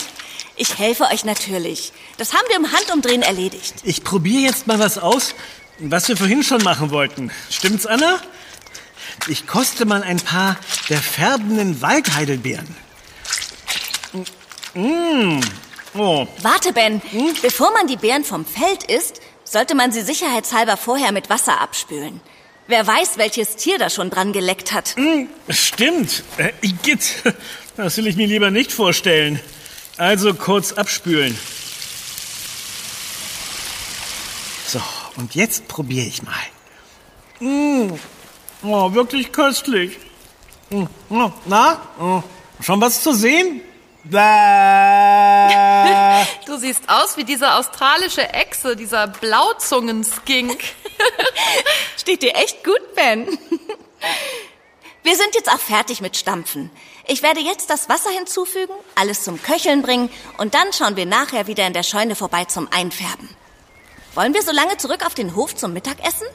Ich 0.55 0.77
helfe 0.77 1.03
euch 1.05 1.23
natürlich. 1.23 1.93
Das 2.17 2.33
haben 2.33 2.45
wir 2.47 2.55
im 2.55 2.71
Handumdrehen 2.71 3.21
erledigt. 3.21 3.75
Ich 3.83 4.03
probiere 4.03 4.43
jetzt 4.43 4.67
mal 4.67 4.79
was 4.79 4.97
aus, 4.97 5.35
was 5.79 6.07
wir 6.07 6.15
vorhin 6.15 6.43
schon 6.43 6.63
machen 6.63 6.91
wollten. 6.91 7.31
Stimmt's, 7.49 7.85
Anna? 7.85 8.19
Ich 9.27 9.47
koste 9.47 9.85
mal 9.85 10.03
ein 10.03 10.17
paar 10.17 10.57
der 10.89 10.99
färbenden 10.99 11.81
Waldheidelbeeren. 11.81 12.75
Mmh. 14.73 15.41
Oh. 15.93 16.27
Warte, 16.41 16.73
Ben. 16.73 17.01
Bevor 17.41 17.71
man 17.71 17.87
die 17.87 17.95
Beeren 17.95 18.25
vom 18.25 18.45
Feld 18.45 18.83
isst, 18.83 19.21
sollte 19.43 19.75
man 19.75 19.91
sie 19.91 20.01
sicherheitshalber 20.01 20.75
vorher 20.77 21.11
mit 21.11 21.29
Wasser 21.29 21.61
abspülen. 21.61 22.19
Wer 22.67 22.85
weiß, 22.85 23.17
welches 23.17 23.55
Tier 23.55 23.77
da 23.77 23.89
schon 23.89 24.09
dran 24.09 24.33
geleckt 24.33 24.73
hat. 24.73 24.95
Stimmt. 25.49 26.23
Äh, 26.37 26.51
Igitt. 26.61 27.23
Das 27.77 27.97
will 27.97 28.07
ich 28.07 28.15
mir 28.15 28.25
lieber 28.25 28.51
nicht 28.51 28.71
vorstellen. 28.71 29.37
Also 29.97 30.33
kurz 30.33 30.71
abspülen. 30.71 31.37
So, 34.67 34.81
und 35.17 35.35
jetzt 35.35 35.67
probiere 35.67 36.07
ich 36.07 36.23
mal. 36.23 36.33
Mmh. 37.39 37.99
Oh, 38.63 38.93
wirklich 38.93 39.31
köstlich. 39.31 39.97
Mm. 40.69 40.85
Oh, 41.09 41.31
Na, 41.45 41.81
oh, 41.99 42.23
schon 42.61 42.81
was 42.81 43.01
zu 43.01 43.13
sehen? 43.13 43.61
Du 46.45 46.57
siehst 46.57 46.87
aus 46.87 47.17
wie 47.17 47.23
diese 47.23 47.55
australische 47.55 48.29
Echse, 48.33 48.75
dieser 48.75 49.07
Blauzungen-Skink. 49.07 50.63
Steht 51.97 52.21
dir 52.21 52.35
echt 52.35 52.63
gut, 52.63 52.93
Ben. 52.95 53.25
Wir 55.03 55.15
sind 55.15 55.33
jetzt 55.33 55.49
auch 55.51 55.59
fertig 55.59 56.01
mit 56.01 56.17
Stampfen. 56.17 56.69
Ich 57.07 57.23
werde 57.23 57.39
jetzt 57.39 57.71
das 57.71 57.89
Wasser 57.89 58.11
hinzufügen, 58.11 58.73
alles 58.95 59.23
zum 59.23 59.41
Köcheln 59.41 59.81
bringen 59.81 60.09
und 60.37 60.53
dann 60.53 60.71
schauen 60.71 60.95
wir 60.95 61.05
nachher 61.07 61.47
wieder 61.47 61.65
in 61.65 61.73
der 61.73 61.83
Scheune 61.83 62.15
vorbei 62.15 62.45
zum 62.45 62.67
Einfärben. 62.71 63.34
Wollen 64.15 64.33
wir 64.33 64.43
so 64.43 64.53
lange 64.53 64.77
zurück 64.77 65.05
auf 65.05 65.13
den 65.13 65.35
Hof 65.35 65.57
zum 65.57 65.73
Mittagessen? 65.73 66.25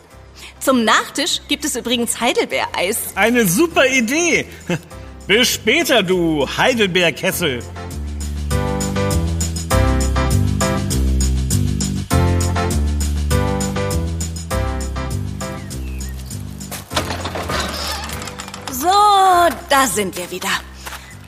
Zum 0.61 0.85
Nachtisch 0.85 1.41
gibt 1.49 1.65
es 1.65 1.77
übrigens 1.77 2.21
Heidelbeereis. 2.21 2.99
Eine 3.15 3.49
super 3.49 3.87
Idee. 3.87 4.45
Bis 5.27 5.49
später, 5.49 6.03
du 6.03 6.47
Heidelbeerkessel. 6.47 7.63
So, 18.73 18.89
da 19.71 19.87
sind 19.87 20.19
wir 20.19 20.31
wieder. 20.31 20.51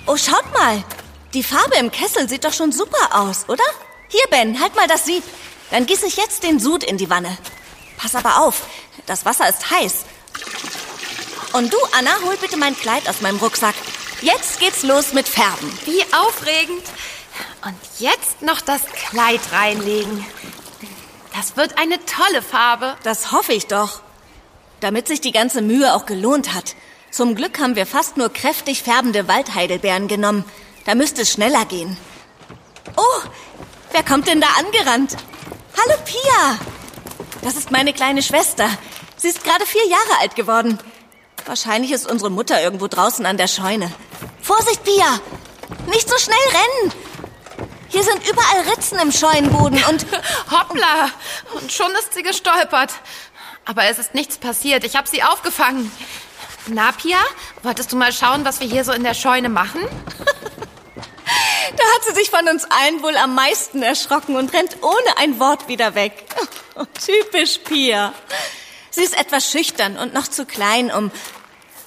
Oh, 0.07 0.19
schaut 0.19 0.53
mal. 0.53 0.85
Die 1.33 1.43
Farbe 1.43 1.77
im 1.77 1.91
Kessel 1.91 2.29
sieht 2.29 2.45
doch 2.45 2.53
schon 2.53 2.73
super 2.73 3.09
aus, 3.13 3.49
oder? 3.49 3.65
Hier, 4.09 4.25
Ben, 4.31 4.61
halt 4.61 4.77
mal 4.77 4.87
das 4.87 5.07
Sieb. 5.07 5.23
Dann 5.73 5.87
gieße 5.87 6.07
ich 6.07 6.17
jetzt 6.17 6.43
den 6.43 6.61
Sud 6.61 6.85
in 6.85 6.99
die 6.99 7.09
Wanne. 7.09 7.37
Pass 7.97 8.15
aber 8.15 8.43
auf, 8.43 8.67
das 9.07 9.25
Wasser 9.25 9.49
ist 9.49 9.71
heiß. 9.71 10.05
Und 11.55 11.73
du, 11.73 11.79
Anna, 11.99 12.11
hol 12.25 12.37
bitte 12.37 12.59
mein 12.59 12.77
Kleid 12.77 13.09
aus 13.09 13.23
meinem 13.23 13.39
Rucksack. 13.39 13.75
Jetzt 14.21 14.61
geht's 14.61 14.83
los 14.83 15.15
mit 15.15 15.27
Färben. 15.27 15.73
Wie 15.87 16.03
aufregend. 16.15 16.85
Und 17.65 17.75
jetzt 17.99 18.43
noch 18.43 18.61
das 18.61 18.83
Kleid 18.85 19.41
reinlegen. 19.51 20.25
Das 21.35 21.57
wird 21.57 21.79
eine 21.79 22.05
tolle 22.05 22.43
Farbe. 22.43 22.97
Das 23.03 23.33
hoffe 23.33 23.55
ich 23.55 23.67
doch. 23.67 24.03
Damit 24.81 25.09
sich 25.09 25.23
die 25.23 25.33
ganze 25.33 25.63
Mühe 25.63 25.95
auch 25.95 26.05
gelohnt 26.05 26.53
hat. 26.53 26.75
Zum 27.11 27.35
Glück 27.35 27.59
haben 27.59 27.77
wir 27.77 27.87
fast 27.87 28.19
nur 28.19 28.31
kräftig 28.31 28.83
färbende 28.83 29.27
Waldheidelbeeren 29.27 30.07
genommen. 30.07 30.45
Da 30.85 30.95
müsste 30.95 31.23
es 31.23 31.33
schneller 31.33 31.65
gehen. 31.65 31.97
Oh, 32.97 33.29
wer 33.93 34.03
kommt 34.03 34.27
denn 34.29 34.43
da 34.43 34.49
angerannt? 34.59 35.17
Hallo 35.77 35.99
Pia. 36.05 36.59
Das 37.43 37.57
ist 37.57 37.71
meine 37.71 37.93
kleine 37.93 38.23
Schwester. 38.23 38.69
Sie 39.17 39.29
ist 39.29 39.43
gerade 39.43 39.67
vier 39.67 39.87
Jahre 39.87 40.21
alt 40.21 40.37
geworden. 40.37 40.79
Wahrscheinlich 41.47 41.93
ist 41.93 42.11
unsere 42.11 42.31
Mutter 42.31 42.63
irgendwo 42.63 42.87
draußen 42.87 43.27
an 43.27 43.37
der 43.37 43.49
Scheune. 43.49 43.93
Vorsicht, 44.41 44.85
Pia! 44.85 45.21
Nicht 45.87 46.09
so 46.09 46.17
schnell 46.19 46.37
rennen! 46.51 46.93
Hier 47.89 48.05
sind 48.05 48.27
überall 48.29 48.69
Ritzen 48.71 48.99
im 48.99 49.13
Scheunenboden 49.13 49.83
und... 49.89 50.07
Hoppla! 50.51 51.11
Und 51.55 51.73
schon 51.73 51.91
ist 51.93 52.15
sie 52.15 52.23
gestolpert. 52.23 52.93
Aber 53.65 53.85
es 53.85 53.99
ist 53.99 54.15
nichts 54.15 54.39
passiert. 54.39 54.85
Ich 54.85 54.97
habe 54.97 55.09
sie 55.09 55.23
aufgefangen. 55.23 55.91
Na, 56.67 56.93
Pia, 56.93 57.19
wolltest 57.63 57.93
du 57.93 57.97
mal 57.97 58.13
schauen, 58.13 58.45
was 58.45 58.61
wir 58.61 58.69
hier 58.69 58.85
so 58.85 58.93
in 58.93 59.03
der 59.03 59.15
Scheune 59.15 59.49
machen? 59.49 59.81
Da 61.25 61.85
hat 61.95 62.05
sie 62.07 62.15
sich 62.15 62.31
von 62.31 62.49
uns 62.49 62.65
allen 62.65 63.03
wohl 63.03 63.17
am 63.17 63.35
meisten 63.35 63.83
erschrocken 63.83 64.37
und 64.37 64.53
rennt 64.53 64.83
ohne 64.83 65.19
ein 65.19 65.39
Wort 65.39 65.69
wieder 65.69 65.95
weg. 65.95 66.25
Typisch 67.05 67.59
Pia. 67.59 68.13
Sie 68.91 69.03
ist 69.03 69.17
etwas 69.19 69.51
schüchtern 69.51 69.97
und 69.97 70.13
noch 70.13 70.29
zu 70.29 70.45
klein, 70.45 70.91
um... 70.91 71.11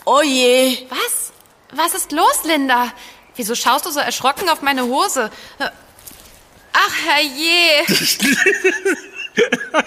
Oh 0.06 0.21
je. 0.21 0.88
Was? 0.89 1.32
Was 1.71 1.93
ist 1.93 2.12
los, 2.12 2.43
Linda? 2.43 2.91
Wieso 3.36 3.56
schaust 3.56 3.86
du 3.86 3.91
so 3.91 4.00
erschrocken 4.00 4.50
auf 4.50 4.62
meine 4.62 4.84
Hose? 4.86 5.30
Ach, 5.60 6.93
herrje. 7.06 7.86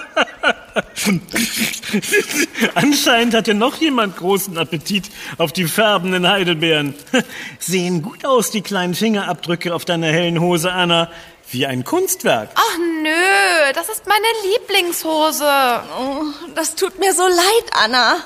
Anscheinend 2.74 3.34
hat 3.34 3.48
ja 3.48 3.54
noch 3.54 3.76
jemand 3.76 4.16
großen 4.16 4.58
Appetit 4.58 5.10
auf 5.38 5.52
die 5.52 5.64
färbenden 5.66 6.28
Heidelbeeren. 6.28 6.94
Sehen 7.58 8.02
gut 8.02 8.24
aus, 8.24 8.50
die 8.50 8.62
kleinen 8.62 8.94
Fingerabdrücke 8.94 9.74
auf 9.74 9.84
deiner 9.84 10.08
hellen 10.08 10.40
Hose, 10.40 10.72
Anna. 10.72 11.10
Wie 11.50 11.64
ein 11.64 11.82
Kunstwerk. 11.82 12.50
Ach 12.54 12.78
nö, 13.02 13.72
das 13.74 13.88
ist 13.88 14.06
meine 14.06 14.26
Lieblingshose. 14.52 15.82
Oh, 15.98 16.24
das 16.54 16.74
tut 16.74 16.98
mir 16.98 17.14
so 17.14 17.26
leid, 17.26 17.64
Anna. 17.72 18.16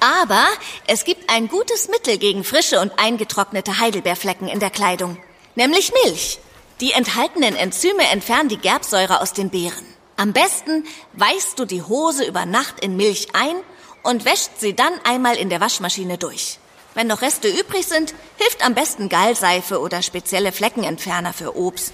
Aber 0.00 0.46
es 0.86 1.04
gibt 1.04 1.28
ein 1.28 1.48
gutes 1.48 1.88
Mittel 1.88 2.16
gegen 2.16 2.44
frische 2.44 2.80
und 2.80 2.92
eingetrocknete 2.98 3.78
Heidelbeerflecken 3.78 4.48
in 4.48 4.60
der 4.60 4.70
Kleidung. 4.70 5.18
Nämlich 5.56 5.92
Milch. 6.04 6.38
Die 6.80 6.92
enthaltenen 6.92 7.56
Enzyme 7.56 8.04
entfernen 8.12 8.48
die 8.48 8.56
Gerbsäure 8.56 9.20
aus 9.20 9.32
den 9.32 9.50
Beeren. 9.50 9.97
Am 10.18 10.32
besten 10.32 10.84
weichst 11.12 11.60
du 11.60 11.64
die 11.64 11.80
Hose 11.80 12.24
über 12.24 12.44
Nacht 12.44 12.80
in 12.80 12.96
Milch 12.96 13.28
ein 13.34 13.54
und 14.02 14.24
wäscht 14.24 14.50
sie 14.58 14.74
dann 14.74 14.92
einmal 15.04 15.36
in 15.36 15.48
der 15.48 15.60
Waschmaschine 15.60 16.18
durch. 16.18 16.58
Wenn 16.94 17.06
noch 17.06 17.22
Reste 17.22 17.46
übrig 17.46 17.86
sind, 17.86 18.14
hilft 18.36 18.66
am 18.66 18.74
besten 18.74 19.08
Gallseife 19.08 19.80
oder 19.80 20.02
spezielle 20.02 20.50
Fleckenentferner 20.50 21.32
für 21.32 21.56
Obst. 21.56 21.92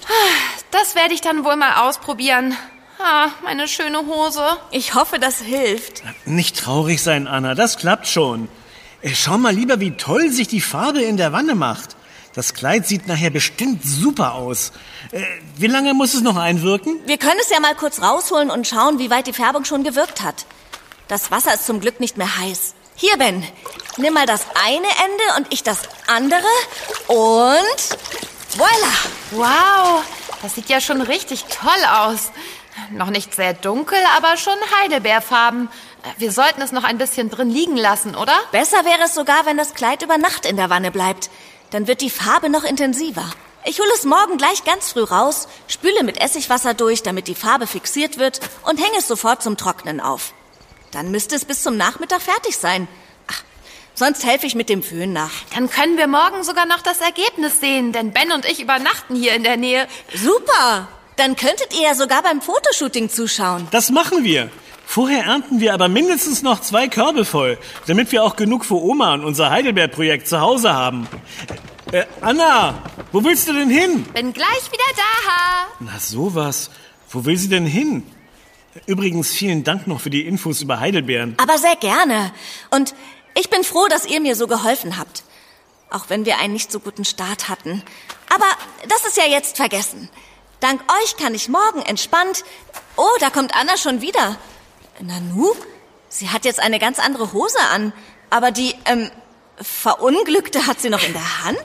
Das 0.70 0.94
werde 0.94 1.12
ich 1.12 1.20
dann 1.20 1.44
wohl 1.44 1.56
mal 1.56 1.86
ausprobieren. 1.86 2.56
Ah, 2.98 3.28
meine 3.42 3.68
schöne 3.68 4.06
Hose. 4.06 4.42
Ich 4.70 4.94
hoffe, 4.94 5.18
das 5.18 5.40
hilft. 5.42 6.02
Nicht 6.24 6.58
traurig 6.58 7.02
sein, 7.02 7.26
Anna, 7.26 7.54
das 7.54 7.76
klappt 7.76 8.06
schon. 8.06 8.48
Äh, 9.02 9.10
Schau 9.14 9.36
mal 9.36 9.52
lieber, 9.54 9.80
wie 9.80 9.90
toll 9.98 10.30
sich 10.30 10.48
die 10.48 10.62
Farbe 10.62 11.02
in 11.02 11.18
der 11.18 11.34
Wanne 11.34 11.56
macht. 11.56 11.94
Das 12.34 12.52
Kleid 12.52 12.86
sieht 12.86 13.06
nachher 13.06 13.30
bestimmt 13.30 13.84
super 13.84 14.34
aus. 14.34 14.72
Äh, 15.12 15.22
wie 15.56 15.68
lange 15.68 15.94
muss 15.94 16.14
es 16.14 16.20
noch 16.20 16.36
einwirken? 16.36 17.00
Wir 17.06 17.16
können 17.16 17.38
es 17.40 17.50
ja 17.50 17.60
mal 17.60 17.76
kurz 17.76 18.02
rausholen 18.02 18.50
und 18.50 18.66
schauen, 18.66 18.98
wie 18.98 19.10
weit 19.10 19.28
die 19.28 19.32
Färbung 19.32 19.64
schon 19.64 19.84
gewirkt 19.84 20.22
hat. 20.22 20.44
Das 21.06 21.30
Wasser 21.30 21.54
ist 21.54 21.66
zum 21.66 21.80
Glück 21.80 22.00
nicht 22.00 22.16
mehr 22.16 22.38
heiß. 22.38 22.74
Hier, 22.96 23.16
Ben, 23.18 23.44
nimm 23.98 24.14
mal 24.14 24.26
das 24.26 24.46
eine 24.64 24.86
Ende 24.86 25.24
und 25.36 25.52
ich 25.52 25.62
das 25.62 25.78
andere. 26.08 26.42
Und 27.06 27.98
voila! 28.56 28.92
Wow, 29.30 30.04
das 30.42 30.54
sieht 30.54 30.68
ja 30.68 30.80
schon 30.80 31.02
richtig 31.02 31.44
toll 31.44 31.84
aus. 31.88 32.32
Noch 32.90 33.10
nicht 33.10 33.34
sehr 33.34 33.54
dunkel, 33.54 33.98
aber 34.16 34.36
schon 34.36 34.54
Heidelbeerfarben. 34.80 35.68
Wir 36.18 36.32
sollten 36.32 36.60
es 36.62 36.72
noch 36.72 36.84
ein 36.84 36.98
bisschen 36.98 37.30
drin 37.30 37.50
liegen 37.50 37.76
lassen, 37.76 38.14
oder? 38.14 38.34
Besser 38.50 38.84
wäre 38.84 39.04
es 39.04 39.14
sogar, 39.14 39.46
wenn 39.46 39.56
das 39.56 39.74
Kleid 39.74 40.02
über 40.02 40.18
Nacht 40.18 40.46
in 40.46 40.56
der 40.56 40.70
Wanne 40.70 40.90
bleibt. 40.90 41.30
Dann 41.74 41.88
wird 41.88 42.02
die 42.02 42.10
Farbe 42.10 42.50
noch 42.50 42.62
intensiver. 42.62 43.28
Ich 43.64 43.80
hole 43.80 43.90
es 43.96 44.04
morgen 44.04 44.38
gleich 44.38 44.62
ganz 44.62 44.92
früh 44.92 45.02
raus, 45.02 45.48
spüle 45.66 46.04
mit 46.04 46.20
Essigwasser 46.20 46.72
durch, 46.72 47.02
damit 47.02 47.26
die 47.26 47.34
Farbe 47.34 47.66
fixiert 47.66 48.16
wird 48.16 48.38
und 48.62 48.80
hänge 48.80 48.98
es 48.98 49.08
sofort 49.08 49.42
zum 49.42 49.56
Trocknen 49.56 50.00
auf. 50.00 50.34
Dann 50.92 51.10
müsste 51.10 51.34
es 51.34 51.44
bis 51.44 51.64
zum 51.64 51.76
Nachmittag 51.76 52.22
fertig 52.22 52.58
sein. 52.58 52.86
Ach, 53.26 53.42
sonst 53.92 54.24
helfe 54.24 54.46
ich 54.46 54.54
mit 54.54 54.68
dem 54.68 54.84
Föhn 54.84 55.12
nach. 55.12 55.32
Dann 55.52 55.68
können 55.68 55.98
wir 55.98 56.06
morgen 56.06 56.44
sogar 56.44 56.64
noch 56.64 56.80
das 56.80 57.00
Ergebnis 57.00 57.58
sehen, 57.58 57.90
denn 57.90 58.12
Ben 58.12 58.30
und 58.30 58.44
ich 58.44 58.60
übernachten 58.60 59.16
hier 59.16 59.34
in 59.34 59.42
der 59.42 59.56
Nähe. 59.56 59.88
Super! 60.14 60.86
Dann 61.16 61.34
könntet 61.34 61.74
ihr 61.74 61.88
ja 61.88 61.94
sogar 61.96 62.22
beim 62.22 62.40
Fotoshooting 62.40 63.10
zuschauen. 63.10 63.66
Das 63.72 63.90
machen 63.90 64.22
wir. 64.22 64.48
Vorher 64.86 65.24
ernten 65.24 65.60
wir 65.60 65.74
aber 65.74 65.88
mindestens 65.88 66.42
noch 66.42 66.60
zwei 66.60 66.88
Körbe 66.88 67.24
voll, 67.24 67.58
damit 67.86 68.12
wir 68.12 68.22
auch 68.22 68.36
genug 68.36 68.64
für 68.64 68.80
Oma 68.80 69.14
und 69.14 69.24
unser 69.24 69.50
Heidelbeerprojekt 69.50 70.28
zu 70.28 70.40
Hause 70.40 70.72
haben. 70.74 71.08
Äh, 71.92 72.04
Anna, 72.20 72.82
wo 73.12 73.22
willst 73.24 73.48
du 73.48 73.52
denn 73.52 73.70
hin? 73.70 74.04
Bin 74.14 74.32
gleich 74.32 74.70
wieder 74.70 74.84
da. 74.96 75.66
Na 75.80 75.98
sowas. 75.98 76.70
Wo 77.10 77.24
will 77.24 77.36
sie 77.36 77.48
denn 77.48 77.66
hin? 77.66 78.02
Übrigens 78.86 79.32
vielen 79.32 79.62
Dank 79.62 79.86
noch 79.86 80.00
für 80.00 80.10
die 80.10 80.26
Infos 80.26 80.60
über 80.60 80.80
Heidelbeeren. 80.80 81.36
Aber 81.40 81.58
sehr 81.58 81.76
gerne. 81.76 82.32
Und 82.70 82.94
ich 83.34 83.50
bin 83.50 83.62
froh, 83.62 83.86
dass 83.88 84.06
ihr 84.06 84.20
mir 84.20 84.34
so 84.34 84.46
geholfen 84.46 84.98
habt. 84.98 85.22
Auch 85.90 86.06
wenn 86.08 86.24
wir 86.24 86.38
einen 86.38 86.54
nicht 86.54 86.72
so 86.72 86.80
guten 86.80 87.04
Start 87.04 87.48
hatten. 87.48 87.82
Aber 88.34 88.46
das 88.88 89.04
ist 89.06 89.16
ja 89.16 89.26
jetzt 89.26 89.56
vergessen. 89.56 90.08
Dank 90.58 90.80
euch 91.02 91.16
kann 91.16 91.34
ich 91.34 91.48
morgen 91.48 91.82
entspannt. 91.82 92.44
Oh, 92.96 93.06
da 93.20 93.30
kommt 93.30 93.54
Anna 93.54 93.76
schon 93.76 94.00
wieder. 94.00 94.36
Nanu, 95.00 95.54
sie 96.08 96.30
hat 96.30 96.44
jetzt 96.44 96.60
eine 96.60 96.78
ganz 96.78 96.98
andere 96.98 97.32
Hose 97.32 97.58
an. 97.72 97.92
Aber 98.30 98.50
die, 98.50 98.74
ähm, 98.86 99.10
Verunglückte 99.60 100.66
hat 100.66 100.80
sie 100.80 100.90
noch 100.90 101.02
in 101.02 101.12
der 101.12 101.44
Hand? 101.44 101.58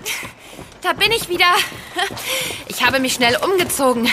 Da 0.81 0.93
bin 0.93 1.11
ich 1.11 1.27
wieder. 1.27 1.53
Ich 2.67 2.85
habe 2.85 2.99
mich 2.99 3.13
schnell 3.13 3.35
umgezogen. 3.37 4.09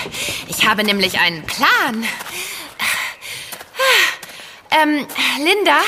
Ich 0.48 0.66
habe 0.66 0.82
nämlich 0.82 1.18
einen 1.20 1.44
Plan. 1.44 2.06
Ähm, 4.70 5.06
Linda, 5.38 5.78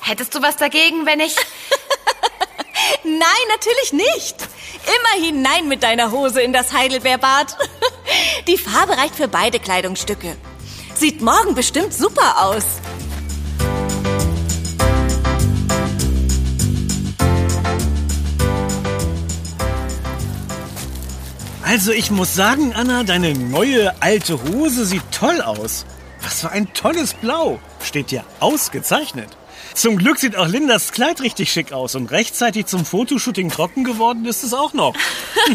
hättest 0.00 0.34
du 0.34 0.42
was 0.42 0.56
dagegen, 0.56 1.06
wenn 1.06 1.20
ich... 1.20 1.34
Nein, 3.04 3.20
natürlich 3.50 3.92
nicht. 3.92 4.36
Immer 4.84 5.24
hinein 5.24 5.68
mit 5.68 5.82
deiner 5.82 6.10
Hose 6.10 6.42
in 6.42 6.52
das 6.52 6.72
Heidelbeerbad. 6.72 7.56
Die 8.46 8.58
Farbe 8.58 8.96
reicht 8.96 9.14
für 9.14 9.28
beide 9.28 9.58
Kleidungsstücke. 9.60 10.36
Sieht 10.98 11.22
morgen 11.22 11.54
bestimmt 11.54 11.94
super 11.94 12.42
aus. 12.44 12.64
Also 21.62 21.92
ich 21.92 22.10
muss 22.10 22.34
sagen, 22.34 22.72
Anna, 22.74 23.04
deine 23.04 23.32
neue 23.32 24.02
alte 24.02 24.42
Hose 24.42 24.84
sieht 24.86 25.04
toll 25.12 25.40
aus. 25.40 25.86
Was 26.20 26.40
für 26.40 26.50
ein 26.50 26.72
tolles 26.74 27.14
Blau. 27.14 27.60
Steht 27.80 28.10
ja 28.10 28.24
ausgezeichnet. 28.40 29.28
Zum 29.74 29.96
Glück 29.96 30.18
sieht 30.18 30.36
auch 30.36 30.48
Lindas 30.48 30.92
Kleid 30.92 31.20
richtig 31.20 31.52
schick 31.52 31.72
aus 31.72 31.94
und 31.94 32.10
rechtzeitig 32.10 32.66
zum 32.66 32.84
Fotoshooting 32.84 33.50
trocken 33.50 33.84
geworden 33.84 34.24
ist 34.24 34.42
es 34.42 34.52
auch 34.54 34.72
noch. 34.72 34.94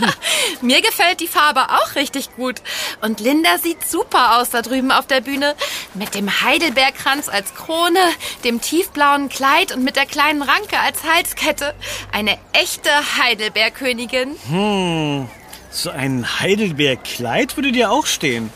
Mir 0.61 0.81
gefällt 0.81 1.19
die 1.19 1.27
Farbe 1.27 1.69
auch 1.69 1.95
richtig 1.95 2.35
gut. 2.35 2.61
Und 3.01 3.19
Linda 3.19 3.57
sieht 3.57 3.87
super 3.87 4.39
aus 4.39 4.49
da 4.49 4.61
drüben 4.61 4.91
auf 4.91 5.07
der 5.07 5.21
Bühne. 5.21 5.55
Mit 5.93 6.15
dem 6.15 6.41
Heidelbeerkranz 6.41 7.29
als 7.29 7.53
Krone, 7.53 7.99
dem 8.43 8.61
tiefblauen 8.61 9.29
Kleid 9.29 9.75
und 9.75 9.83
mit 9.83 9.95
der 9.95 10.05
kleinen 10.05 10.41
Ranke 10.41 10.79
als 10.79 11.03
Halskette. 11.03 11.73
Eine 12.11 12.37
echte 12.53 12.89
Heidelbeerkönigin. 13.17 14.35
Hm, 14.49 15.27
so 15.69 15.89
ein 15.89 16.39
Heidelbeerkleid 16.39 17.57
würde 17.57 17.71
dir 17.71 17.91
auch 17.91 18.05
stehen. 18.05 18.51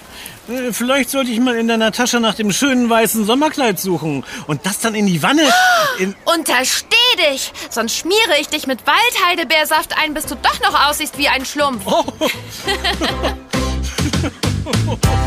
Äh, 0.48 0.74
Vielleicht 0.74 1.10
sollte 1.10 1.32
ich 1.32 1.40
mal 1.40 1.56
in 1.56 1.68
deiner 1.68 1.92
Tasche 1.92 2.20
nach 2.20 2.36
dem 2.36 2.52
schönen 2.52 2.90
weißen 2.90 3.26
Sommerkleid 3.26 3.80
suchen 3.80 4.24
und 4.48 4.66
das 4.66 4.80
dann 4.80 4.96
in 4.96 5.08
die 5.08 5.22
Wanne. 5.24 5.44
In 6.00 6.16
Untersteh 6.26 6.96
dich, 7.32 7.52
sonst 7.70 7.98
schmiere 7.98 8.40
ich 8.40 8.48
dich 8.48 8.68
mit 8.68 8.80
Waldheidelbeersaft 8.86 9.98
ein, 10.02 10.14
bis 10.14 10.26
du 10.26 10.36
doch 10.36 10.60
noch 10.62 10.90
aussiehst 10.90 11.18
wie 11.18 11.28
ein 11.28 11.46
Schlumpf. 11.46 11.84
oh. 11.86 12.04